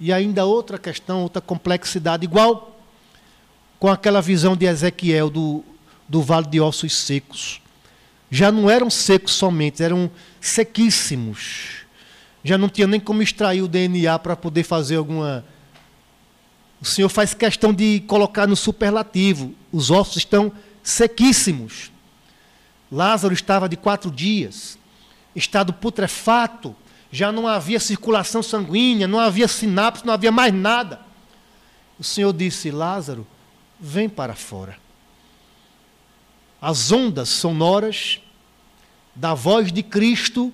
E 0.00 0.12
ainda 0.12 0.44
outra 0.44 0.78
questão, 0.78 1.22
outra 1.22 1.42
complexidade, 1.42 2.24
igual 2.24 2.76
com 3.78 3.88
aquela 3.88 4.20
visão 4.20 4.56
de 4.56 4.66
Ezequiel 4.66 5.30
do, 5.30 5.64
do 6.08 6.22
vale 6.22 6.46
de 6.46 6.60
ossos 6.60 6.94
secos. 6.94 7.60
Já 8.30 8.52
não 8.52 8.68
eram 8.68 8.90
secos 8.90 9.32
somente, 9.32 9.82
eram 9.82 10.10
sequíssimos. 10.40 11.86
Já 12.44 12.58
não 12.58 12.68
tinha 12.68 12.86
nem 12.86 13.00
como 13.00 13.22
extrair 13.22 13.62
o 13.62 13.68
DNA 13.68 14.18
para 14.18 14.36
poder 14.36 14.62
fazer 14.62 14.96
alguma. 14.96 15.44
O 16.80 16.84
Senhor 16.84 17.08
faz 17.08 17.34
questão 17.34 17.72
de 17.72 18.00
colocar 18.06 18.46
no 18.46 18.56
superlativo. 18.56 19.54
Os 19.72 19.90
ossos 19.90 20.18
estão 20.18 20.52
sequíssimos. 20.82 21.90
Lázaro 22.90 23.34
estava 23.34 23.68
de 23.68 23.76
quatro 23.76 24.10
dias, 24.10 24.78
estado 25.34 25.72
putrefato, 25.72 26.74
já 27.10 27.32
não 27.32 27.46
havia 27.46 27.80
circulação 27.80 28.42
sanguínea, 28.42 29.08
não 29.08 29.18
havia 29.18 29.48
sinapse, 29.48 30.06
não 30.06 30.12
havia 30.12 30.30
mais 30.30 30.52
nada. 30.52 31.00
O 31.98 32.04
Senhor 32.04 32.32
disse: 32.32 32.70
Lázaro, 32.70 33.26
vem 33.80 34.08
para 34.08 34.34
fora. 34.34 34.76
As 36.60 36.90
ondas 36.92 37.28
sonoras 37.28 38.20
da 39.14 39.34
voz 39.34 39.72
de 39.72 39.82
Cristo 39.82 40.52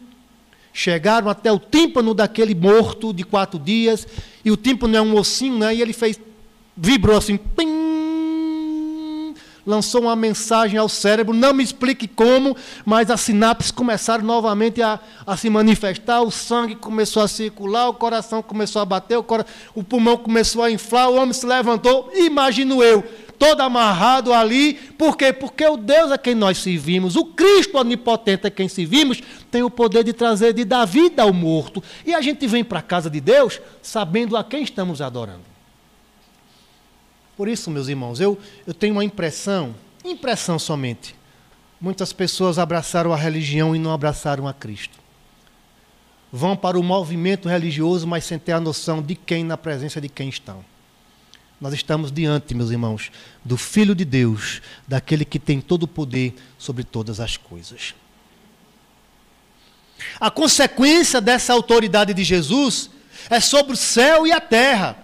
chegaram 0.73 1.29
até 1.29 1.53
o 1.53 1.59
tímpano 1.59 2.13
daquele 2.13 2.55
morto 2.55 3.13
de 3.13 3.23
quatro 3.23 3.59
dias, 3.59 4.07
e 4.45 4.51
o 4.51 4.57
tímpano 4.57 4.97
é 4.97 5.01
um 5.01 5.17
ossinho, 5.17 5.59
né? 5.59 5.75
e 5.75 5.81
ele 5.81 5.93
fez, 5.93 6.19
vibrou 6.77 7.17
assim, 7.17 7.37
pim, 7.37 7.69
lançou 9.67 10.03
uma 10.03 10.17
mensagem 10.17 10.79
ao 10.79 10.89
cérebro, 10.89 11.35
não 11.35 11.53
me 11.53 11.63
explique 11.63 12.07
como, 12.07 12.57
mas 12.85 13.11
as 13.11 13.21
sinapses 13.21 13.71
começaram 13.71 14.25
novamente 14.25 14.83
a, 14.83 15.01
a 15.27 15.37
se 15.37 15.49
manifestar, 15.49 16.23
o 16.23 16.31
sangue 16.31 16.75
começou 16.75 17.23
a 17.23 17.29
circular, 17.29 17.89
o 17.89 17.95
coração 17.95 18.43
começou 18.43 18.83
a 18.83 18.85
bater, 18.85 19.19
o, 19.19 19.25
o 19.75 19.83
pulmão 19.83 20.17
começou 20.17 20.63
a 20.63 20.71
inflar, 20.71 21.11
o 21.11 21.17
homem 21.17 21.33
se 21.33 21.47
levantou, 21.47 22.11
imagino 22.15 22.83
eu, 22.83 23.03
todo 23.39 23.61
amarrado 23.61 24.33
ali, 24.33 24.75
por 24.75 25.17
quê? 25.17 25.33
Porque 25.33 25.67
o 25.67 25.77
Deus 25.77 26.13
a 26.13 26.19
quem 26.19 26.35
nós 26.35 26.59
servimos, 26.59 27.17
o 27.17 27.25
Cristo 27.25 27.79
onipotente 27.79 28.47
a 28.47 28.51
quem 28.51 28.69
servimos, 28.69 29.21
tem 29.51 29.63
o 29.63 29.71
poder 29.71 30.05
de 30.05 30.13
trazer, 30.13 30.53
de 30.53 30.65
dar 30.65 30.85
vida 30.85 31.23
ao 31.23 31.33
morto. 31.33 31.83
E 32.07 32.15
a 32.15 32.21
gente 32.21 32.47
vem 32.47 32.65
para 32.65 32.79
a 32.79 32.83
casa 32.83 33.11
de 33.11 33.21
Deus 33.21 33.61
sabendo 33.83 34.37
a 34.37 34.45
quem 34.45 34.63
estamos 34.63 35.01
adorando. 35.01 35.54
Por 37.37 37.49
isso, 37.49 37.71
meus 37.71 37.89
irmãos, 37.89 38.21
eu, 38.21 38.39
eu 38.67 38.73
tenho 38.73 38.95
uma 38.95 39.05
impressão, 39.05 39.75
impressão 40.05 40.59
somente. 40.59 41.15
Muitas 41.81 42.13
pessoas 42.13 42.59
abraçaram 42.59 43.13
a 43.13 43.17
religião 43.17 43.75
e 43.75 43.79
não 43.79 43.93
abraçaram 43.93 44.47
a 44.47 44.55
Cristo. 44.55 44.99
Vão 46.33 46.57
para 46.57 46.79
o 46.79 46.83
movimento 46.83 47.49
religioso, 47.49 48.07
mas 48.07 48.25
sem 48.25 48.39
ter 48.39 48.53
a 48.53 48.61
noção 48.61 49.03
de 49.03 49.15
quem 49.15 49.45
na 49.45 49.57
presença 49.57 50.01
de 50.01 50.09
quem 50.09 50.29
estão. 50.29 50.65
Nós 51.61 51.73
estamos 51.73 52.11
diante, 52.11 52.55
meus 52.55 52.71
irmãos, 52.71 53.11
do 53.45 53.57
Filho 53.57 53.95
de 53.95 54.05
Deus, 54.05 54.61
daquele 54.87 55.25
que 55.25 55.39
tem 55.39 55.61
todo 55.61 55.85
o 55.85 55.89
poder 55.89 56.35
sobre 56.59 56.85
todas 56.85 57.21
as 57.21 57.37
coisas. 57.37 57.95
A 60.21 60.31
consequência 60.31 61.21
dessa 61.21 61.53
autoridade 61.53 62.13
de 62.13 62.25
Jesus 62.25 62.91
é 63.31 63.41
sobre 63.41 63.73
o 63.73 63.77
céu 63.77 64.27
e 64.27 64.33
a 64.33 64.41
terra. 64.41 65.04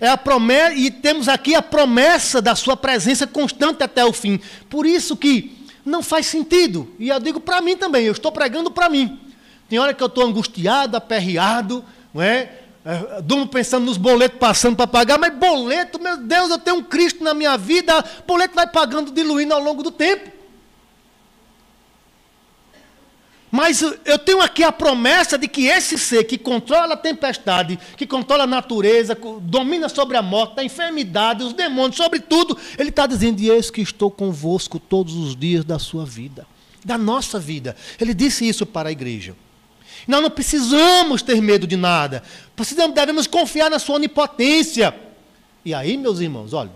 É 0.00 0.08
a 0.08 0.16
promessa, 0.16 0.74
e 0.74 0.90
temos 0.90 1.28
aqui 1.28 1.54
a 1.54 1.62
promessa 1.62 2.42
da 2.42 2.54
sua 2.54 2.76
presença 2.76 3.26
constante 3.26 3.82
até 3.82 4.04
o 4.04 4.12
fim. 4.12 4.40
Por 4.68 4.86
isso 4.86 5.16
que 5.16 5.56
não 5.84 6.02
faz 6.02 6.26
sentido. 6.26 6.92
E 6.98 7.08
eu 7.08 7.20
digo 7.20 7.40
para 7.40 7.60
mim 7.60 7.76
também, 7.76 8.04
eu 8.04 8.12
estou 8.12 8.32
pregando 8.32 8.70
para 8.70 8.88
mim. 8.88 9.18
Tem 9.68 9.78
hora 9.78 9.94
que 9.94 10.02
eu 10.02 10.06
estou 10.06 10.24
angustiado, 10.24 10.96
aperreado, 10.96 11.84
não 12.12 12.22
é? 12.22 12.50
é 12.84 13.22
durmo 13.22 13.46
pensando 13.46 13.84
nos 13.84 13.96
boletos 13.96 14.38
passando 14.38 14.76
para 14.76 14.86
pagar, 14.86 15.18
mas 15.18 15.34
boleto, 15.34 16.00
meu 16.00 16.16
Deus, 16.16 16.50
eu 16.50 16.58
tenho 16.58 16.76
um 16.76 16.82
Cristo 16.82 17.24
na 17.24 17.34
minha 17.34 17.56
vida, 17.56 18.04
boleto 18.26 18.54
vai 18.54 18.66
pagando, 18.66 19.10
diluindo 19.10 19.54
ao 19.54 19.60
longo 19.60 19.82
do 19.82 19.90
tempo. 19.90 20.35
Mas 23.50 23.80
eu 23.80 24.18
tenho 24.18 24.40
aqui 24.40 24.64
a 24.64 24.72
promessa 24.72 25.38
de 25.38 25.46
que 25.46 25.66
esse 25.66 25.96
ser 25.96 26.24
que 26.24 26.36
controla 26.36 26.94
a 26.94 26.96
tempestade, 26.96 27.78
que 27.96 28.06
controla 28.06 28.42
a 28.42 28.46
natureza, 28.46 29.16
domina 29.40 29.88
sobre 29.88 30.16
a 30.16 30.22
morte, 30.22 30.60
a 30.60 30.64
enfermidade, 30.64 31.44
os 31.44 31.52
demônios, 31.52 31.96
sobre 31.96 32.18
tudo, 32.18 32.58
ele 32.76 32.90
está 32.90 33.06
dizendo: 33.06 33.40
e 33.40 33.48
eis 33.48 33.70
que 33.70 33.80
estou 33.80 34.10
convosco 34.10 34.80
todos 34.80 35.14
os 35.14 35.36
dias 35.36 35.64
da 35.64 35.78
sua 35.78 36.04
vida, 36.04 36.46
da 36.84 36.98
nossa 36.98 37.38
vida. 37.38 37.76
Ele 38.00 38.12
disse 38.12 38.46
isso 38.48 38.66
para 38.66 38.88
a 38.88 38.92
igreja. 38.92 39.36
Nós 40.08 40.20
não 40.20 40.30
precisamos 40.30 41.22
ter 41.22 41.40
medo 41.40 41.66
de 41.66 41.76
nada, 41.76 42.22
precisamos, 42.54 42.94
devemos 42.94 43.26
confiar 43.26 43.70
na 43.70 43.78
sua 43.78 43.94
onipotência. 43.94 44.94
E 45.64 45.72
aí, 45.72 45.96
meus 45.96 46.20
irmãos, 46.20 46.52
olha, 46.52 46.70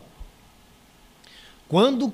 quando 1.68 2.12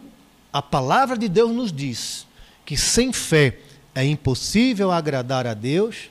a 0.52 0.62
palavra 0.62 1.16
de 1.16 1.28
Deus 1.28 1.50
nos 1.52 1.70
diz 1.70 2.26
que 2.64 2.76
sem 2.76 3.12
fé 3.12 3.58
é 3.96 4.04
impossível 4.04 4.92
agradar 4.92 5.46
a 5.46 5.54
Deus, 5.54 6.10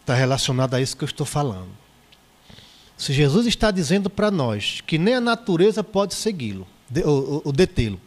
está 0.00 0.14
relacionado 0.14 0.72
a 0.72 0.80
isso 0.80 0.96
que 0.96 1.04
eu 1.04 1.06
estou 1.06 1.26
falando. 1.26 1.68
Se 2.96 3.12
Jesus 3.12 3.46
está 3.46 3.70
dizendo 3.70 4.08
para 4.08 4.30
nós 4.30 4.80
que 4.86 4.96
nem 4.96 5.16
a 5.16 5.20
natureza 5.20 5.84
pode 5.84 6.14
segui-lo, 6.14 6.66
ou, 7.04 7.52
detê-lo, 7.52 8.00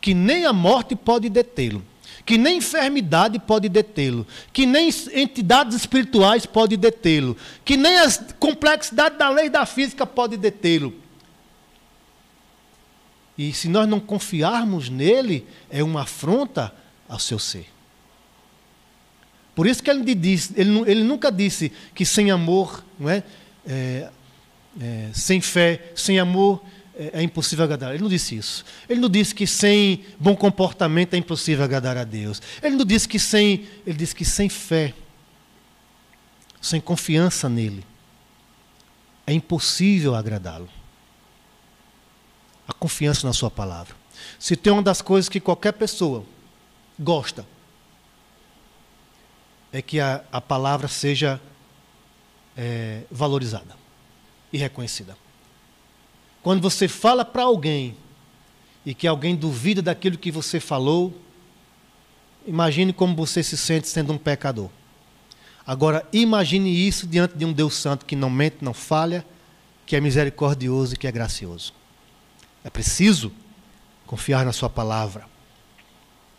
que 0.00 0.12
nem 0.12 0.44
a 0.44 0.52
morte 0.52 0.96
pode 0.96 1.28
detê-lo, 1.28 1.84
que 2.26 2.36
nem 2.36 2.56
enfermidade 2.56 3.38
pode 3.38 3.68
detê-lo, 3.68 4.26
que 4.52 4.66
nem 4.66 4.90
entidades 5.12 5.76
espirituais 5.76 6.46
pode 6.46 6.76
detê-lo, 6.76 7.36
que 7.64 7.76
nem 7.76 7.96
a 7.98 8.08
complexidade 8.40 9.16
da 9.16 9.28
lei 9.28 9.48
da 9.48 9.64
física 9.64 10.04
pode 10.04 10.36
detê-lo. 10.36 11.03
E 13.36 13.52
se 13.52 13.68
nós 13.68 13.88
não 13.88 13.98
confiarmos 13.98 14.88
nele, 14.88 15.46
é 15.68 15.82
uma 15.82 16.02
afronta 16.02 16.72
ao 17.08 17.18
seu 17.18 17.38
ser. 17.38 17.66
Por 19.54 19.66
isso 19.66 19.82
que 19.82 19.90
ele, 19.90 20.14
disse, 20.14 20.52
ele, 20.56 20.78
ele 20.90 21.04
nunca 21.04 21.30
disse 21.30 21.70
que 21.94 22.04
sem 22.04 22.30
amor, 22.30 22.84
não 22.98 23.08
é? 23.08 23.22
é, 23.66 24.10
é 24.80 25.10
sem 25.12 25.40
fé, 25.40 25.92
sem 25.94 26.18
amor 26.18 26.62
é, 26.96 27.20
é, 27.20 27.22
impossível 27.22 27.64
agradar. 27.64 27.92
Ele 27.92 28.02
não 28.02 28.08
disse 28.08 28.36
isso. 28.36 28.64
Ele 28.88 29.00
não 29.00 29.08
disse 29.08 29.34
que 29.34 29.46
sem 29.46 30.04
bom 30.18 30.36
comportamento 30.36 31.14
é 31.14 31.16
impossível 31.16 31.64
agradar 31.64 31.96
a 31.96 32.04
Deus. 32.04 32.40
Ele 32.62 32.76
não 32.76 32.84
disse 32.84 33.08
que 33.08 33.18
sem, 33.18 33.66
ele 33.86 33.96
disse 33.96 34.14
que 34.14 34.24
sem 34.24 34.48
fé, 34.48 34.94
sem 36.60 36.80
confiança 36.80 37.48
nele, 37.48 37.84
é 39.26 39.32
impossível 39.32 40.14
agradá-lo 40.14 40.68
a 42.66 42.72
confiança 42.72 43.26
na 43.26 43.32
Sua 43.32 43.50
palavra. 43.50 43.94
Se 44.38 44.56
tem 44.56 44.72
uma 44.72 44.82
das 44.82 45.02
coisas 45.02 45.28
que 45.28 45.40
qualquer 45.40 45.72
pessoa 45.72 46.24
gosta 46.98 47.46
é 49.72 49.82
que 49.82 49.98
a, 49.98 50.24
a 50.30 50.40
palavra 50.40 50.86
seja 50.86 51.40
é, 52.56 53.02
valorizada 53.10 53.76
e 54.52 54.58
reconhecida. 54.58 55.16
Quando 56.42 56.60
você 56.60 56.86
fala 56.86 57.24
para 57.24 57.42
alguém 57.42 57.96
e 58.86 58.94
que 58.94 59.06
alguém 59.06 59.34
duvida 59.34 59.82
daquilo 59.82 60.16
que 60.16 60.30
você 60.30 60.60
falou, 60.60 61.12
imagine 62.46 62.92
como 62.92 63.16
você 63.16 63.42
se 63.42 63.56
sente 63.56 63.88
sendo 63.88 64.12
um 64.12 64.18
pecador. 64.18 64.70
Agora, 65.66 66.06
imagine 66.12 66.70
isso 66.86 67.06
diante 67.06 67.36
de 67.36 67.44
um 67.44 67.52
Deus 67.52 67.74
Santo 67.74 68.04
que 68.04 68.14
não 68.14 68.28
mente, 68.28 68.58
não 68.60 68.74
falha, 68.74 69.24
que 69.86 69.96
é 69.96 70.00
misericordioso 70.00 70.94
e 70.94 70.96
que 70.96 71.06
é 71.06 71.12
gracioso. 71.12 71.72
É 72.64 72.70
preciso 72.70 73.30
confiar 74.06 74.44
na 74.44 74.52
Sua 74.52 74.70
palavra, 74.70 75.26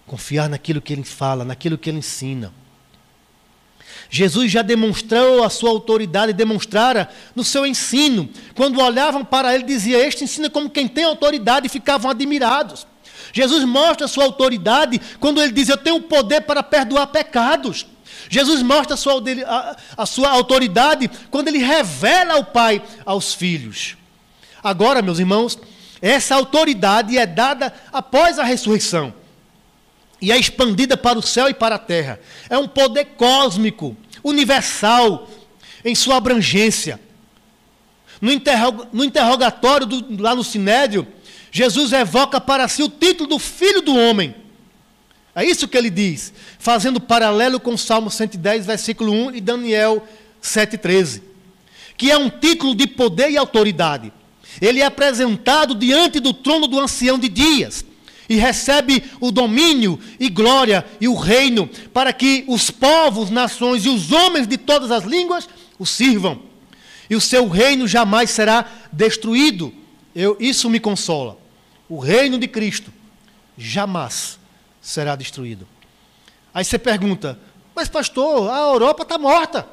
confiar 0.08 0.50
naquilo 0.50 0.82
que 0.82 0.92
Ele 0.92 1.04
fala, 1.04 1.46
naquilo 1.46 1.78
que 1.78 1.90
Ele 1.90 2.00
ensina. 2.00 2.52
Jesus 4.10 4.52
já 4.52 4.62
demonstrou 4.62 5.44
a 5.44 5.50
sua 5.50 5.70
autoridade, 5.70 6.34
demonstrara 6.34 7.10
no 7.36 7.44
seu 7.44 7.66
ensino. 7.66 8.30
Quando 8.54 8.80
olhavam 8.80 9.24
para 9.24 9.54
ele, 9.54 9.64
dizia: 9.64 10.06
Este 10.06 10.24
ensina 10.24 10.50
como 10.50 10.70
quem 10.70 10.88
tem 10.88 11.04
autoridade, 11.04 11.68
e 11.68 11.70
ficavam 11.70 12.10
admirados. 12.12 12.86
Jesus 13.34 13.64
mostra 13.64 14.06
a 14.06 14.08
sua 14.08 14.24
autoridade 14.24 15.02
quando 15.20 15.42
ele 15.42 15.52
diz: 15.52 15.70
Eu 15.70 15.78
tenho 15.78 16.02
poder 16.02 16.42
para 16.42 16.64
perdoar 16.64 17.08
pecados. 17.08 17.86
Jesus 18.30 18.62
mostra 18.64 18.96
a 18.96 18.98
sua, 18.98 19.22
a, 19.46 19.76
a 19.98 20.06
sua 20.06 20.30
autoridade 20.30 21.10
quando 21.30 21.48
ele 21.48 21.60
revela 21.60 22.38
o 22.38 22.46
Pai 22.46 22.82
aos 23.06 23.34
filhos. 23.34 23.98
Agora, 24.64 25.02
meus 25.02 25.20
irmãos, 25.20 25.60
essa 26.06 26.36
autoridade 26.36 27.18
é 27.18 27.26
dada 27.26 27.74
após 27.92 28.38
a 28.38 28.44
ressurreição 28.44 29.12
e 30.22 30.32
é 30.32 30.38
expandida 30.38 30.96
para 30.96 31.18
o 31.18 31.22
céu 31.24 31.50
e 31.50 31.54
para 31.54 31.78
a 31.78 31.80
terra. 31.80 32.20
É 32.48 32.56
um 32.60 32.68
poder 32.68 33.06
cósmico, 33.18 33.98
universal, 34.24 35.28
em 35.84 35.96
sua 35.96 36.18
abrangência. 36.18 37.00
No, 38.22 38.30
no 38.94 39.04
interrogatório 39.04 39.88
do, 39.88 40.22
lá 40.22 40.36
no 40.36 40.44
Sinédrio, 40.44 41.08
Jesus 41.52 41.92
evoca 41.92 42.40
para 42.40 42.68
si 42.68 42.84
o 42.84 42.90
título 42.90 43.28
do 43.28 43.40
Filho 43.40 43.82
do 43.82 43.96
Homem. 43.96 44.36
É 45.34 45.44
isso 45.44 45.68
que 45.68 45.76
ele 45.76 45.90
diz, 45.90 46.32
fazendo 46.60 47.02
paralelo 47.02 47.60
com 47.60 47.74
o 47.74 47.78
Salmo 47.80 48.12
110, 48.12 48.68
versículo 48.68 49.12
1 49.12 49.38
e 49.38 49.42
Daniel 49.42 50.08
7,13, 50.40 51.24
que 51.98 52.12
é 52.12 52.18
um 52.18 52.30
título 52.30 52.76
de 52.76 52.86
poder 52.86 53.32
e 53.32 53.38
autoridade. 53.38 54.14
Ele 54.62 54.82
é 54.82 54.86
apresentado 54.86 55.76
diante 55.76 56.20
do 56.20 56.34
trono 56.34 56.68
do 56.68 56.80
ancião 56.80 57.20
de 57.20 57.28
dias 57.28 57.86
e 58.28 58.36
recebe 58.36 59.04
o 59.20 59.32
domínio 59.32 60.00
e 60.20 60.30
glória 60.30 60.86
e 61.00 61.08
o 61.08 61.16
reino 61.16 61.70
para 61.94 62.12
que 62.12 62.44
os 62.48 62.72
povos, 62.72 63.30
nações 63.30 63.86
e 63.86 63.90
os 63.90 64.12
homens 64.12 64.48
de 64.48 64.58
todas 64.58 64.92
as 64.92 65.04
línguas 65.04 65.48
o 65.78 65.86
sirvam. 65.86 66.42
E 67.10 67.16
o 67.16 67.22
seu 67.22 67.48
reino 67.48 67.88
jamais 67.88 68.32
será 68.32 68.66
destruído. 68.92 69.74
Eu, 70.16 70.38
isso 70.40 70.70
me 70.70 70.80
consola. 70.80 71.38
O 71.88 72.00
reino 72.00 72.40
de 72.40 72.48
Cristo 72.48 72.92
jamais 73.58 74.40
será 74.82 75.16
destruído. 75.16 75.68
Aí 76.54 76.66
você 76.66 76.80
pergunta, 76.80 77.38
mas 77.76 77.90
pastor, 77.90 78.50
a 78.50 78.60
Europa 78.72 79.04
está 79.04 79.18
morta. 79.18 79.68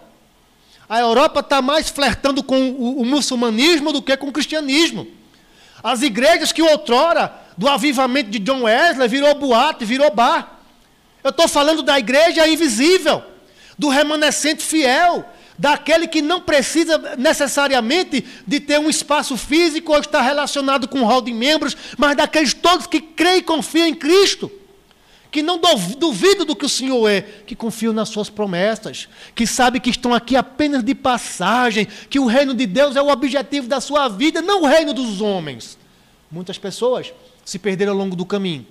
A 0.93 1.01
Europa 1.01 1.41
está 1.41 1.63
mais 1.63 1.89
flertando 1.89 2.43
com 2.43 2.69
o, 2.69 3.01
o, 3.01 3.05
muçulmanismo 3.07 3.95
do 3.95 4.03
que 4.03 4.15
com 4.15 4.29
o 4.29 4.33
cristianismo. 4.33 5.09
As 5.83 6.03
igrejas 6.03 6.53
que 6.53 6.61
outrora, 6.61 7.33
do 7.57 7.67
avivamento 7.67 8.29
de 8.29 8.39
John 8.39 8.65
Wesley, 8.65 9.09
virou 9.09 9.35
boate, 9.35 9.87
virou 9.87 10.15
bar. 10.15 10.61
Eu 11.25 11.31
estou 11.31 11.49
falando 11.49 11.83
da 11.83 11.99
igreja 11.99 12.47
invisível, 12.47 13.23
do 13.79 13.89
remanescente 13.89 14.63
fiel, 14.63 15.25
daquele 15.59 16.07
que 16.07 16.21
não 16.21 16.43
precisa 16.43 17.17
necessariamente 17.17 18.23
de 18.47 18.61
ter 18.61 18.79
um 18.79 18.91
espaço 18.91 19.35
físico 19.39 19.93
ou 19.95 19.99
estar 19.99 20.21
relacionado 20.21 20.87
com 20.87 21.01
o 21.01 21.07
hall 21.07 21.23
de 21.23 21.33
membros, 21.33 21.75
mas 21.97 22.15
daqueles 22.15 22.53
todos 22.53 22.87
que 22.87 23.01
creem 23.01 23.39
e 23.39 23.43
confiam 23.43 23.87
em 23.87 23.95
Cristo 23.95 24.53
que 25.33 25.43
não 25.43 25.59
duvidam 25.99 26.45
do 26.45 26.55
que 26.55 26.67
o 26.67 26.69
Senhor 26.69 27.09
é, 27.09 27.23
que 27.23 27.57
confiam 27.57 27.95
nas 27.95 28.11
suas 28.11 28.29
promessas, 28.29 29.09
que 29.35 29.47
sabem 29.47 29.81
que 29.81 29.89
estão 29.89 30.13
aqui 30.13 30.37
apenas 30.37 30.85
de 30.85 30.95
passagem, 30.95 31.89
que 32.11 32.21
o 32.21 32.27
reino 32.27 32.53
de 32.53 32.67
Deus 32.67 32.97
é 32.97 33.03
o 33.03 33.09
objetivo 33.09 33.67
da 33.67 33.81
sua 33.81 34.09
vida, 34.09 34.43
não 34.43 34.63
o 34.63 34.67
reino 34.67 34.93
dos 34.93 35.23
homens. 35.23 35.79
Muitas 36.31 36.59
pessoas 36.59 37.15
se 37.47 37.59
perderam 37.59 37.93
ao 37.93 37.99
longo 37.99 38.15
do 38.15 38.27
caminho, 38.27 38.67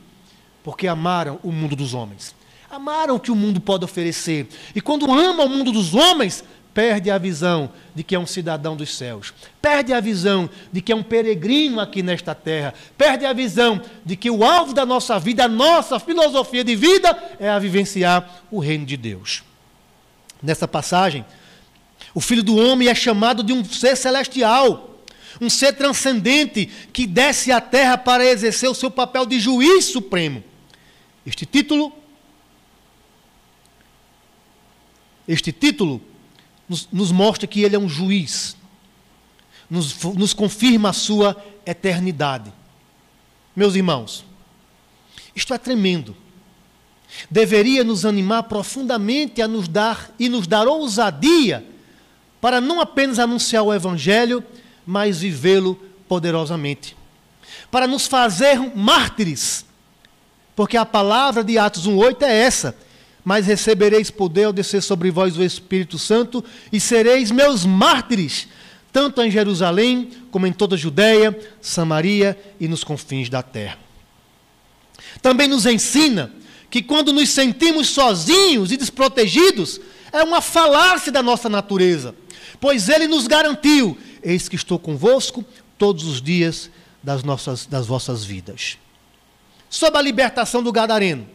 porque 0.63 0.87
amaram 0.87 1.39
o 1.41 1.51
mundo 1.51 1.75
dos 1.75 1.95
homens. 1.95 2.35
Amaram 2.69 3.15
o 3.15 3.19
que 3.19 3.31
o 3.31 3.35
mundo 3.35 3.59
pode 3.59 3.83
oferecer. 3.83 4.47
E 4.75 4.79
quando 4.79 5.11
ama 5.11 5.43
o 5.43 5.49
mundo 5.49 5.71
dos 5.71 5.95
homens, 5.95 6.43
perde 6.73 7.11
a 7.11 7.17
visão 7.17 7.71
de 7.93 8.03
que 8.03 8.15
é 8.15 8.19
um 8.19 8.25
cidadão 8.25 8.75
dos 8.75 8.95
céus, 8.95 9.33
perde 9.61 9.93
a 9.93 9.99
visão 9.99 10.49
de 10.71 10.81
que 10.81 10.91
é 10.91 10.95
um 10.95 11.03
peregrino 11.03 11.79
aqui 11.79 12.01
nesta 12.01 12.33
terra, 12.33 12.73
perde 12.97 13.25
a 13.25 13.33
visão 13.33 13.81
de 14.05 14.15
que 14.15 14.29
o 14.29 14.43
alvo 14.43 14.73
da 14.73 14.85
nossa 14.85 15.19
vida, 15.19 15.45
a 15.45 15.49
nossa 15.49 15.99
filosofia 15.99 16.63
de 16.63 16.75
vida 16.75 17.35
é 17.39 17.49
a 17.49 17.59
vivenciar 17.59 18.43
o 18.49 18.59
reino 18.59 18.85
de 18.85 18.95
Deus. 18.95 19.43
Nessa 20.41 20.67
passagem, 20.67 21.25
o 22.13 22.21
filho 22.21 22.43
do 22.43 22.55
homem 22.55 22.87
é 22.87 22.95
chamado 22.95 23.43
de 23.43 23.53
um 23.53 23.63
ser 23.63 23.95
celestial, 23.95 24.99
um 25.39 25.49
ser 25.49 25.73
transcendente 25.73 26.65
que 26.91 27.05
desce 27.05 27.51
à 27.51 27.61
terra 27.61 27.97
para 27.97 28.25
exercer 28.25 28.69
o 28.69 28.75
seu 28.75 28.89
papel 28.89 29.25
de 29.25 29.39
juiz 29.39 29.85
supremo. 29.85 30.43
Este 31.25 31.45
título 31.45 31.93
este 35.27 35.53
título 35.53 36.01
nos, 36.71 36.87
nos 36.89 37.11
mostra 37.11 37.45
que 37.45 37.63
ele 37.63 37.75
é 37.75 37.79
um 37.79 37.89
juiz, 37.89 38.55
nos, 39.69 40.01
nos 40.03 40.33
confirma 40.33 40.91
a 40.91 40.93
sua 40.93 41.35
eternidade. 41.65 42.53
Meus 43.53 43.75
irmãos, 43.75 44.23
isto 45.35 45.53
é 45.53 45.57
tremendo. 45.57 46.15
Deveria 47.29 47.83
nos 47.83 48.05
animar 48.05 48.43
profundamente 48.43 49.41
a 49.41 49.49
nos 49.49 49.67
dar 49.67 50.11
e 50.17 50.29
nos 50.29 50.47
dar 50.47 50.65
ousadia 50.65 51.67
para 52.39 52.61
não 52.61 52.79
apenas 52.79 53.19
anunciar 53.19 53.63
o 53.63 53.73
Evangelho, 53.73 54.41
mas 54.85 55.19
vivê-lo 55.19 55.75
poderosamente. 56.07 56.95
Para 57.69 57.85
nos 57.85 58.07
fazer 58.07 58.57
mártires, 58.73 59.65
porque 60.55 60.77
a 60.77 60.85
palavra 60.85 61.43
de 61.43 61.57
Atos 61.57 61.85
1,8 61.85 62.21
é 62.21 62.33
essa 62.33 62.77
mas 63.23 63.45
recebereis 63.45 64.09
poder 64.09 64.45
ao 64.45 64.53
descer 64.53 64.81
sobre 64.81 65.11
vós 65.11 65.37
o 65.37 65.43
Espírito 65.43 65.97
Santo, 65.99 66.43
e 66.71 66.79
sereis 66.79 67.31
meus 67.31 67.65
mártires, 67.65 68.47
tanto 68.91 69.21
em 69.21 69.31
Jerusalém, 69.31 70.11
como 70.31 70.47
em 70.47 70.51
toda 70.51 70.75
a 70.75 70.77
Judéia, 70.77 71.37
Samaria 71.61 72.37
e 72.59 72.67
nos 72.67 72.83
confins 72.83 73.29
da 73.29 73.41
terra. 73.41 73.77
Também 75.21 75.47
nos 75.47 75.65
ensina 75.65 76.31
que 76.69 76.81
quando 76.81 77.13
nos 77.13 77.29
sentimos 77.29 77.89
sozinhos 77.89 78.71
e 78.71 78.77
desprotegidos, 78.77 79.79
é 80.11 80.23
uma 80.23 80.41
falácia 80.41 81.11
da 81.11 81.21
nossa 81.21 81.49
natureza, 81.49 82.15
pois 82.59 82.89
ele 82.89 83.07
nos 83.07 83.27
garantiu: 83.27 83.97
eis 84.23 84.49
que 84.49 84.55
estou 84.55 84.79
convosco 84.79 85.43
todos 85.77 86.05
os 86.05 86.21
dias 86.21 86.69
das, 87.03 87.23
nossas, 87.23 87.65
das 87.65 87.87
vossas 87.87 88.23
vidas. 88.23 88.77
Sobre 89.69 89.99
a 89.99 90.01
libertação 90.01 90.61
do 90.61 90.71
Gadareno. 90.71 91.27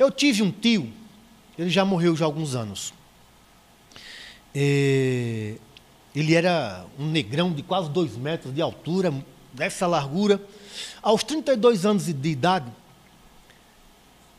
Eu 0.00 0.10
tive 0.10 0.42
um 0.42 0.50
tio, 0.50 0.90
ele 1.58 1.68
já 1.68 1.84
morreu 1.84 2.16
já 2.16 2.24
há 2.24 2.26
alguns 2.26 2.54
anos. 2.54 2.94
E 4.54 5.58
ele 6.16 6.34
era 6.34 6.86
um 6.98 7.04
negrão 7.04 7.52
de 7.52 7.62
quase 7.62 7.90
dois 7.90 8.16
metros 8.16 8.54
de 8.54 8.62
altura, 8.62 9.12
dessa 9.52 9.86
largura. 9.86 10.40
Aos 11.02 11.22
32 11.22 11.84
anos 11.84 12.06
de 12.06 12.30
idade, 12.30 12.72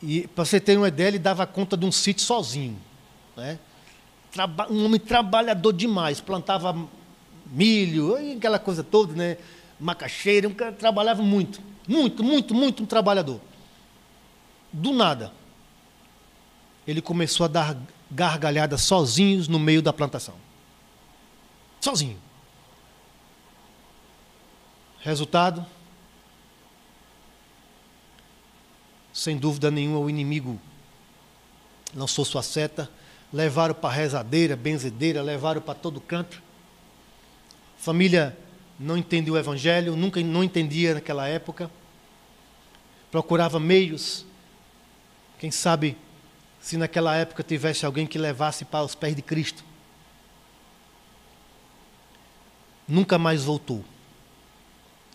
e 0.02 0.26
para 0.26 0.44
você 0.44 0.58
ter 0.58 0.76
uma 0.76 0.88
ideia, 0.88 1.06
ele 1.06 1.20
dava 1.20 1.46
conta 1.46 1.76
de 1.76 1.86
um 1.86 1.92
sítio 1.92 2.24
sozinho. 2.24 2.76
Né? 3.36 3.56
um 4.68 4.86
homem 4.86 4.98
trabalhador 4.98 5.72
demais, 5.72 6.20
plantava 6.20 6.76
milho, 7.46 8.16
aquela 8.36 8.58
coisa 8.58 8.82
toda, 8.82 9.12
né? 9.12 9.36
macaxeira, 9.78 10.48
um 10.48 10.54
cara 10.54 10.72
trabalhava 10.72 11.22
muito, 11.22 11.60
muito, 11.86 12.24
muito, 12.24 12.52
muito 12.52 12.82
um 12.82 12.86
trabalhador. 12.86 13.40
Do 14.72 14.92
nada, 14.92 15.32
ele 16.86 17.00
começou 17.00 17.44
a 17.44 17.48
dar 17.48 17.76
gargalhadas 18.10 18.82
sozinhos 18.82 19.48
no 19.48 19.58
meio 19.58 19.80
da 19.80 19.92
plantação. 19.92 20.34
Sozinho. 21.80 22.18
Resultado? 25.00 25.64
Sem 29.12 29.36
dúvida 29.36 29.70
nenhuma, 29.70 29.98
o 29.98 30.08
inimigo 30.08 30.60
lançou 31.94 32.24
sua 32.24 32.42
seta, 32.42 32.90
levaram 33.32 33.74
para 33.74 33.94
rezadeira, 33.94 34.56
benzedeira, 34.56 35.22
levaram 35.22 35.60
para 35.60 35.74
todo 35.74 36.00
canto. 36.00 36.42
Família 37.76 38.38
não 38.78 38.96
entendeu 38.96 39.34
o 39.34 39.38
evangelho, 39.38 39.96
nunca 39.96 40.20
não 40.22 40.42
entendia 40.42 40.94
naquela 40.94 41.28
época. 41.28 41.70
procurava 43.10 43.60
meios. 43.60 44.24
Quem 45.38 45.50
sabe 45.50 45.96
se 46.62 46.76
naquela 46.76 47.16
época 47.16 47.42
tivesse 47.42 47.84
alguém 47.84 48.06
que 48.06 48.16
levasse 48.16 48.64
para 48.64 48.84
os 48.84 48.94
pés 48.94 49.16
de 49.16 49.20
Cristo. 49.20 49.64
Nunca 52.86 53.18
mais 53.18 53.42
voltou. 53.42 53.84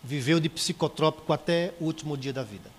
Viveu 0.04 0.38
de 0.38 0.50
psicotrópico 0.50 1.32
até 1.32 1.72
o 1.80 1.86
último 1.86 2.18
dia 2.18 2.34
da 2.34 2.42
vida. 2.42 2.70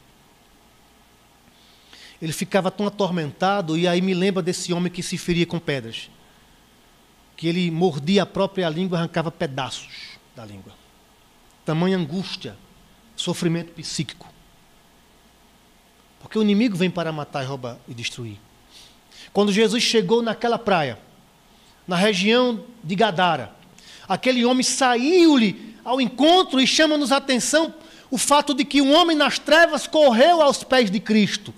Ele 2.21 2.31
ficava 2.31 2.69
tão 2.69 2.85
atormentado, 2.85 3.75
e 3.75 3.87
aí 3.87 4.01
me 4.01 4.13
lembra 4.13 4.43
desse 4.43 4.71
homem 4.71 4.91
que 4.91 5.01
se 5.01 5.17
feria 5.17 5.47
com 5.47 5.57
pedras. 5.57 6.11
Que 7.35 7.47
ele 7.47 7.71
mordia 7.71 8.21
a 8.21 8.25
própria 8.25 8.69
língua 8.69 8.97
e 8.97 8.99
arrancava 8.99 9.31
pedaços 9.31 10.19
da 10.35 10.45
língua. 10.45 10.73
Tamanha 11.65 11.97
angústia, 11.97 12.55
sofrimento 13.15 13.73
psíquico. 13.73 14.31
Porque 16.19 16.37
o 16.37 16.43
inimigo 16.43 16.77
vem 16.77 16.91
para 16.91 17.11
matar, 17.11 17.43
roubar 17.45 17.77
e 17.87 17.95
destruir. 17.95 18.37
Quando 19.33 19.51
Jesus 19.51 19.83
chegou 19.83 20.21
naquela 20.21 20.57
praia, 20.57 20.97
na 21.87 21.95
região 21.95 22.63
de 22.83 22.95
Gadara, 22.95 23.51
aquele 24.07 24.45
homem 24.45 24.63
saiu-lhe 24.63 25.75
ao 25.83 25.99
encontro 25.99 26.59
e 26.59 26.67
chama-nos 26.67 27.11
a 27.11 27.17
atenção 27.17 27.73
o 28.11 28.17
fato 28.17 28.53
de 28.53 28.65
que 28.65 28.81
um 28.81 28.93
homem 28.93 29.15
nas 29.15 29.37
trevas 29.37 29.87
correu 29.87 30.41
aos 30.41 30.63
pés 30.63 30.89
de 30.89 30.99
Cristo. 30.99 31.53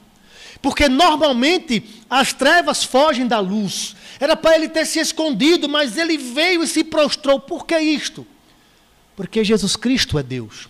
Porque 0.61 0.87
normalmente 0.87 1.83
as 2.09 2.33
trevas 2.33 2.83
fogem 2.83 3.25
da 3.25 3.39
luz. 3.39 3.95
Era 4.19 4.35
para 4.35 4.55
ele 4.55 4.69
ter 4.69 4.85
se 4.85 4.99
escondido, 4.99 5.67
mas 5.67 5.97
ele 5.97 6.17
veio 6.17 6.61
e 6.61 6.67
se 6.67 6.83
prostrou. 6.83 7.39
Por 7.39 7.65
que 7.65 7.79
isto? 7.79 8.27
Porque 9.15 9.43
Jesus 9.43 9.75
Cristo 9.75 10.19
é 10.19 10.23
Deus. 10.23 10.69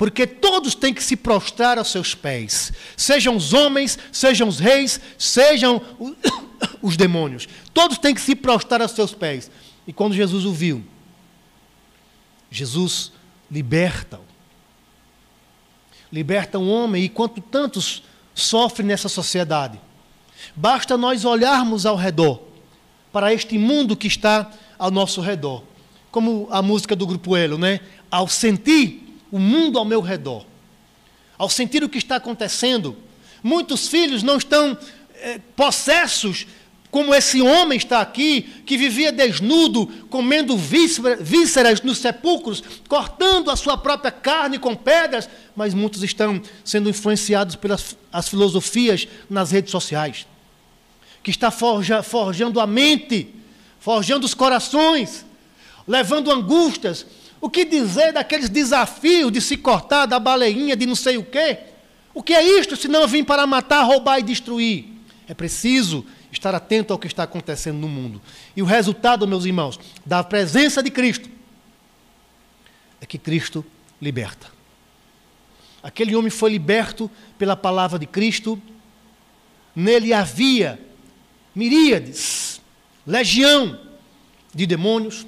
Porque 0.00 0.26
todos 0.26 0.74
têm 0.74 0.94
que 0.94 1.04
se 1.04 1.14
prostrar 1.14 1.76
aos 1.76 1.90
seus 1.90 2.14
pés. 2.14 2.72
Sejam 2.96 3.36
os 3.36 3.52
homens, 3.52 3.98
sejam 4.10 4.48
os 4.48 4.58
reis, 4.58 4.98
sejam 5.18 5.82
os 6.80 6.96
demônios. 6.96 7.46
Todos 7.74 7.98
têm 7.98 8.14
que 8.14 8.20
se 8.22 8.34
prostrar 8.34 8.80
aos 8.80 8.92
seus 8.92 9.12
pés. 9.12 9.50
E 9.86 9.92
quando 9.92 10.14
Jesus 10.14 10.46
o 10.46 10.54
viu, 10.54 10.82
Jesus 12.50 13.12
liberta-o. 13.50 14.24
Liberta 16.10 16.58
um 16.58 16.70
homem, 16.70 17.04
e 17.04 17.08
quanto 17.10 17.38
tantos 17.42 18.02
sofre 18.34 18.82
nessa 18.82 19.06
sociedade. 19.06 19.78
Basta 20.56 20.96
nós 20.96 21.26
olharmos 21.26 21.84
ao 21.84 21.96
redor, 21.96 22.40
para 23.12 23.34
este 23.34 23.58
mundo 23.58 23.94
que 23.94 24.06
está 24.06 24.50
ao 24.78 24.90
nosso 24.90 25.20
redor. 25.20 25.62
Como 26.10 26.48
a 26.50 26.62
música 26.62 26.96
do 26.96 27.06
Grupo 27.06 27.36
Elo, 27.36 27.58
né? 27.58 27.80
Ao 28.10 28.26
sentir 28.26 29.09
o 29.30 29.38
mundo 29.38 29.78
ao 29.78 29.84
meu 29.84 30.00
redor, 30.00 30.44
ao 31.38 31.48
sentir 31.48 31.82
o 31.82 31.88
que 31.88 31.98
está 31.98 32.16
acontecendo, 32.16 32.96
muitos 33.42 33.88
filhos 33.88 34.22
não 34.22 34.36
estão 34.36 34.76
é, 35.14 35.38
possessos 35.56 36.46
como 36.90 37.14
esse 37.14 37.40
homem 37.40 37.78
está 37.78 38.00
aqui, 38.00 38.42
que 38.66 38.76
vivia 38.76 39.12
desnudo, 39.12 39.86
comendo 40.10 40.56
vísceras 40.56 41.82
nos 41.82 41.98
sepulcros, 41.98 42.62
cortando 42.88 43.50
a 43.50 43.56
sua 43.56 43.78
própria 43.78 44.10
carne 44.10 44.58
com 44.58 44.74
pedras, 44.74 45.30
mas 45.54 45.72
muitos 45.72 46.02
estão 46.02 46.42
sendo 46.64 46.90
influenciados 46.90 47.54
pelas 47.54 47.96
as 48.12 48.28
filosofias 48.28 49.06
nas 49.28 49.52
redes 49.52 49.70
sociais, 49.70 50.26
que 51.22 51.30
está 51.30 51.52
forja, 51.52 52.02
forjando 52.02 52.58
a 52.58 52.66
mente, 52.66 53.28
forjando 53.78 54.26
os 54.26 54.34
corações, 54.34 55.24
levando 55.86 56.30
angústias. 56.30 57.06
O 57.40 57.48
que 57.48 57.64
dizer 57.64 58.12
daqueles 58.12 58.48
desafios 58.48 59.32
de 59.32 59.40
se 59.40 59.56
cortar 59.56 60.06
da 60.06 60.18
baleinha 60.18 60.76
de 60.76 60.84
não 60.84 60.94
sei 60.94 61.16
o 61.16 61.24
quê? 61.24 61.58
O 62.12 62.22
que 62.22 62.34
é 62.34 62.42
isto 62.60 62.76
se 62.76 62.88
não 62.88 63.06
vim 63.06 63.24
para 63.24 63.46
matar, 63.46 63.82
roubar 63.82 64.18
e 64.18 64.22
destruir? 64.22 64.86
É 65.26 65.32
preciso 65.32 66.04
estar 66.30 66.54
atento 66.54 66.92
ao 66.92 66.98
que 66.98 67.06
está 67.06 67.22
acontecendo 67.22 67.78
no 67.78 67.88
mundo. 67.88 68.20
E 68.54 68.62
o 68.62 68.66
resultado, 68.66 69.26
meus 69.26 69.44
irmãos, 69.44 69.78
da 70.04 70.22
presença 70.22 70.82
de 70.82 70.90
Cristo 70.90 71.30
é 73.00 73.06
que 73.06 73.16
Cristo 73.16 73.64
liberta. 74.00 74.48
Aquele 75.82 76.14
homem 76.14 76.30
foi 76.30 76.50
liberto 76.50 77.10
pela 77.38 77.56
palavra 77.56 77.98
de 77.98 78.06
Cristo. 78.06 78.60
Nele 79.74 80.12
havia 80.12 80.78
miríades, 81.54 82.60
legião 83.06 83.78
de 84.54 84.66
demônios 84.66 85.26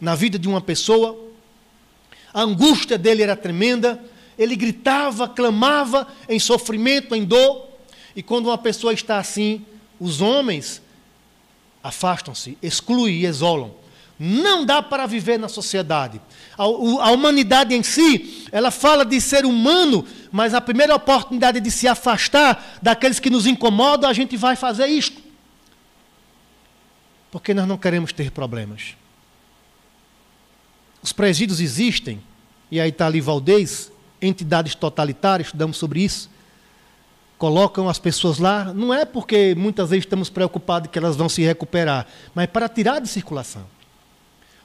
na 0.00 0.14
vida 0.14 0.38
de 0.38 0.48
uma 0.48 0.60
pessoa. 0.60 1.29
A 2.32 2.42
angústia 2.42 2.96
dele 2.96 3.22
era 3.22 3.36
tremenda. 3.36 4.00
Ele 4.38 4.56
gritava, 4.56 5.28
clamava 5.28 6.06
em 6.28 6.38
sofrimento, 6.38 7.14
em 7.14 7.24
dor. 7.24 7.68
E 8.14 8.22
quando 8.22 8.46
uma 8.46 8.58
pessoa 8.58 8.92
está 8.92 9.18
assim, 9.18 9.64
os 9.98 10.20
homens 10.20 10.82
afastam-se, 11.82 12.56
excluem 12.62 13.16
e 13.16 13.26
isolam. 13.26 13.74
Não 14.18 14.66
dá 14.66 14.82
para 14.82 15.06
viver 15.06 15.38
na 15.38 15.48
sociedade. 15.48 16.20
A, 16.56 16.64
a, 16.64 17.10
humanidade 17.10 17.74
em 17.74 17.82
si, 17.82 18.46
ela 18.52 18.70
fala 18.70 19.02
de 19.02 19.18
ser 19.18 19.46
humano, 19.46 20.06
mas 20.30 20.52
a 20.52 20.60
primeira 20.60 20.94
oportunidade 20.94 21.58
de 21.58 21.70
se 21.70 21.88
afastar 21.88 22.78
daqueles 22.82 23.18
que 23.18 23.30
nos 23.30 23.46
incomodam, 23.46 24.10
a 24.10 24.12
gente 24.12 24.36
vai 24.36 24.56
fazer 24.56 24.86
isto. 24.88 25.22
Porque 27.30 27.54
nós 27.54 27.66
não 27.66 27.78
queremos 27.78 28.12
ter 28.12 28.30
problemas. 28.30 28.94
Os 31.02 31.12
presídios 31.12 31.60
existem, 31.60 32.20
e 32.70 32.80
aí 32.80 32.90
está 32.90 33.06
ali 33.06 33.20
Valdez, 33.20 33.90
entidades 34.20 34.74
totalitárias, 34.74 35.48
estudamos 35.48 35.76
sobre 35.76 36.02
isso 36.02 36.30
colocam 37.40 37.88
as 37.88 37.98
pessoas 37.98 38.38
lá, 38.38 38.66
não 38.74 38.92
é 38.92 39.06
porque 39.06 39.54
muitas 39.56 39.88
vezes 39.88 40.04
estamos 40.04 40.28
preocupados 40.28 40.90
que 40.90 40.98
elas 40.98 41.16
vão 41.16 41.26
se 41.26 41.40
recuperar, 41.40 42.06
mas 42.34 42.46
para 42.48 42.68
tirar 42.68 43.00
de 43.00 43.08
circulação. 43.08 43.64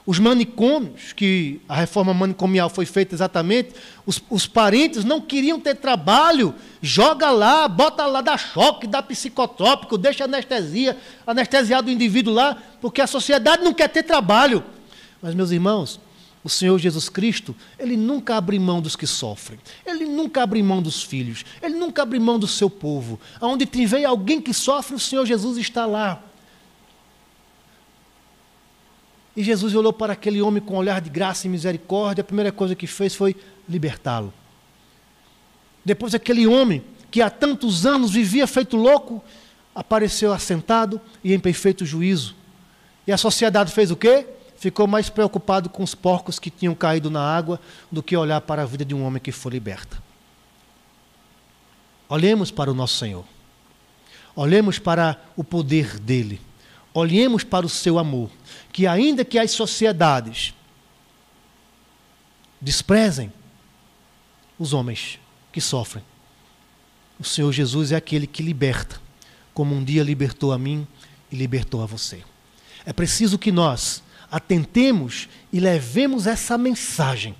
Os 0.04 0.18
manicômios, 0.18 1.14
que 1.14 1.58
a 1.66 1.74
reforma 1.74 2.12
manicomial 2.12 2.68
foi 2.68 2.84
feita 2.84 3.14
exatamente, 3.14 3.70
os, 4.04 4.22
os, 4.28 4.46
parentes 4.46 5.04
não 5.04 5.22
queriam 5.22 5.58
ter 5.58 5.76
trabalho, 5.76 6.54
joga 6.82 7.30
lá, 7.30 7.66
bota 7.66 8.04
lá, 8.04 8.20
dá 8.20 8.36
choque, 8.36 8.86
dá 8.86 9.02
psicotrópico, 9.02 9.96
deixa 9.96 10.24
anestesia, 10.24 10.98
anestesiado 11.26 11.88
o 11.88 11.90
indivíduo 11.90 12.34
lá, 12.34 12.58
porque 12.78 13.00
a 13.00 13.06
sociedade 13.06 13.64
não 13.64 13.72
quer 13.72 13.88
ter 13.88 14.02
trabalho. 14.02 14.62
Mas, 15.22 15.34
meus 15.34 15.50
irmãos, 15.50 15.98
o 16.46 16.48
Senhor 16.48 16.78
Jesus 16.78 17.08
Cristo, 17.08 17.56
ele 17.76 17.96
nunca 17.96 18.36
abre 18.36 18.56
mão 18.56 18.80
dos 18.80 18.94
que 18.94 19.04
sofrem, 19.04 19.58
ele 19.84 20.06
nunca 20.06 20.44
abre 20.44 20.62
mão 20.62 20.80
dos 20.80 21.02
filhos, 21.02 21.44
ele 21.60 21.74
nunca 21.74 22.02
abre 22.02 22.20
mão 22.20 22.38
do 22.38 22.46
seu 22.46 22.70
povo. 22.70 23.18
Aonde 23.40 23.66
tiver 23.66 24.04
alguém 24.04 24.40
que 24.40 24.54
sofre, 24.54 24.94
o 24.94 24.98
Senhor 25.00 25.26
Jesus 25.26 25.58
está 25.58 25.84
lá. 25.86 26.22
E 29.36 29.42
Jesus 29.42 29.74
olhou 29.74 29.92
para 29.92 30.12
aquele 30.12 30.40
homem 30.40 30.62
com 30.62 30.74
um 30.74 30.76
olhar 30.76 31.00
de 31.00 31.10
graça 31.10 31.48
e 31.48 31.50
misericórdia, 31.50 32.22
a 32.22 32.24
primeira 32.24 32.52
coisa 32.52 32.76
que 32.76 32.86
fez 32.86 33.12
foi 33.12 33.34
libertá-lo. 33.68 34.32
Depois, 35.84 36.14
aquele 36.14 36.46
homem 36.46 36.80
que 37.10 37.20
há 37.20 37.28
tantos 37.28 37.84
anos 37.84 38.12
vivia 38.12 38.46
feito 38.46 38.76
louco, 38.76 39.20
apareceu 39.74 40.32
assentado 40.32 41.00
e 41.24 41.34
em 41.34 41.40
perfeito 41.40 41.84
juízo. 41.84 42.36
E 43.04 43.10
a 43.10 43.18
sociedade 43.18 43.72
fez 43.72 43.90
o 43.90 43.96
quê? 43.96 44.26
Ficou 44.58 44.86
mais 44.86 45.08
preocupado 45.08 45.68
com 45.68 45.82
os 45.82 45.94
porcos 45.94 46.38
que 46.38 46.50
tinham 46.50 46.74
caído 46.74 47.10
na 47.10 47.20
água 47.20 47.60
do 47.90 48.02
que 48.02 48.16
olhar 48.16 48.40
para 48.40 48.62
a 48.62 48.66
vida 48.66 48.84
de 48.84 48.94
um 48.94 49.04
homem 49.04 49.20
que 49.20 49.32
foi 49.32 49.52
liberto. 49.52 50.02
Olhemos 52.08 52.50
para 52.50 52.70
o 52.70 52.74
nosso 52.74 52.96
Senhor. 52.96 53.24
Olhemos 54.34 54.78
para 54.78 55.20
o 55.36 55.42
poder 55.42 55.98
dele. 55.98 56.40
Olhemos 56.94 57.42
para 57.42 57.66
o 57.66 57.68
seu 57.68 57.98
amor. 57.98 58.30
Que, 58.72 58.86
ainda 58.86 59.24
que 59.24 59.38
as 59.38 59.50
sociedades 59.50 60.54
desprezem 62.60 63.32
os 64.58 64.72
homens 64.72 65.18
que 65.52 65.60
sofrem, 65.60 66.04
o 67.18 67.24
Senhor 67.24 67.50
Jesus 67.52 67.92
é 67.92 67.96
aquele 67.96 68.26
que 68.26 68.42
liberta, 68.42 69.00
como 69.52 69.74
um 69.74 69.82
dia 69.82 70.02
libertou 70.02 70.52
a 70.52 70.58
mim 70.58 70.86
e 71.30 71.36
libertou 71.36 71.82
a 71.82 71.86
você. 71.86 72.22
É 72.84 72.92
preciso 72.92 73.38
que 73.38 73.50
nós 73.50 74.02
atentemos 74.30 75.28
e 75.52 75.60
levemos 75.60 76.26
essa 76.26 76.58
mensagem 76.58 77.34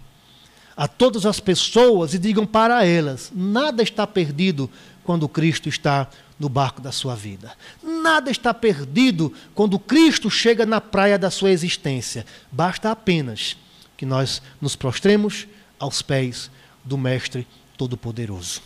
a 0.76 0.87
todas 0.87 1.24
as 1.24 1.41
pessoas 1.41 2.14
e 2.14 2.18
digam 2.18 2.47
para 2.47 2.84
elas: 2.84 3.32
nada 3.34 3.82
está 3.82 4.07
perdido 4.07 4.70
quando 5.05 5.28
Cristo 5.28 5.68
está 5.68 6.09
no 6.39 6.49
barco 6.49 6.80
da 6.80 6.93
sua 6.93 7.14
vida. 7.14 7.53
Nada 7.82 8.30
está 8.30 8.53
perdido 8.53 9.32
quando 9.55 9.78
Cristo 9.78 10.30
chega 10.30 10.66
na 10.66 10.80
praia 10.80 11.18
da 11.18 11.30
sua 11.30 11.51
existência. 11.51 12.26
Basta 12.53 12.91
apenas 12.91 13.57
que 13.97 14.05
nós 14.05 14.43
nos 14.61 14.76
prostremos 14.76 15.47
aos 15.78 16.03
pés 16.03 16.51
do 16.84 16.99
Mestre 16.99 17.47
Todo-Poderoso. 17.76 18.61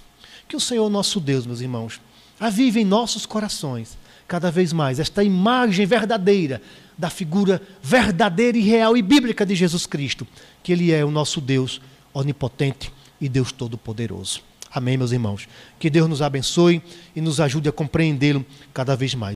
Que 0.48 0.56
o 0.56 0.60
Senhor 0.60 0.90
nosso 0.90 1.20
Deus, 1.20 1.46
meus 1.46 1.60
irmãos, 1.60 2.00
avive 2.40 2.80
em 2.80 2.84
nossos 2.84 3.24
corações 3.24 3.96
cada 4.26 4.50
vez 4.50 4.72
mais 4.72 4.98
esta 4.98 5.22
imagem 5.22 5.86
verdadeira 5.86 6.60
da 7.00 7.08
figura 7.08 7.62
verdadeira 7.82 8.58
e 8.58 8.60
real 8.60 8.94
e 8.94 9.00
bíblica 9.00 9.46
de 9.46 9.54
Jesus 9.54 9.86
Cristo, 9.86 10.26
que 10.62 10.70
Ele 10.70 10.92
é 10.92 11.02
o 11.02 11.10
nosso 11.10 11.40
Deus 11.40 11.80
onipotente 12.12 12.92
e 13.18 13.26
Deus 13.26 13.50
Todo-Poderoso. 13.50 14.42
Amém, 14.70 14.98
meus 14.98 15.10
irmãos? 15.10 15.48
Que 15.78 15.88
Deus 15.88 16.06
nos 16.06 16.20
abençoe 16.20 16.82
e 17.16 17.20
nos 17.22 17.40
ajude 17.40 17.70
a 17.70 17.72
compreendê-lo 17.72 18.44
cada 18.74 18.94
vez 18.94 19.14
mais. 19.14 19.28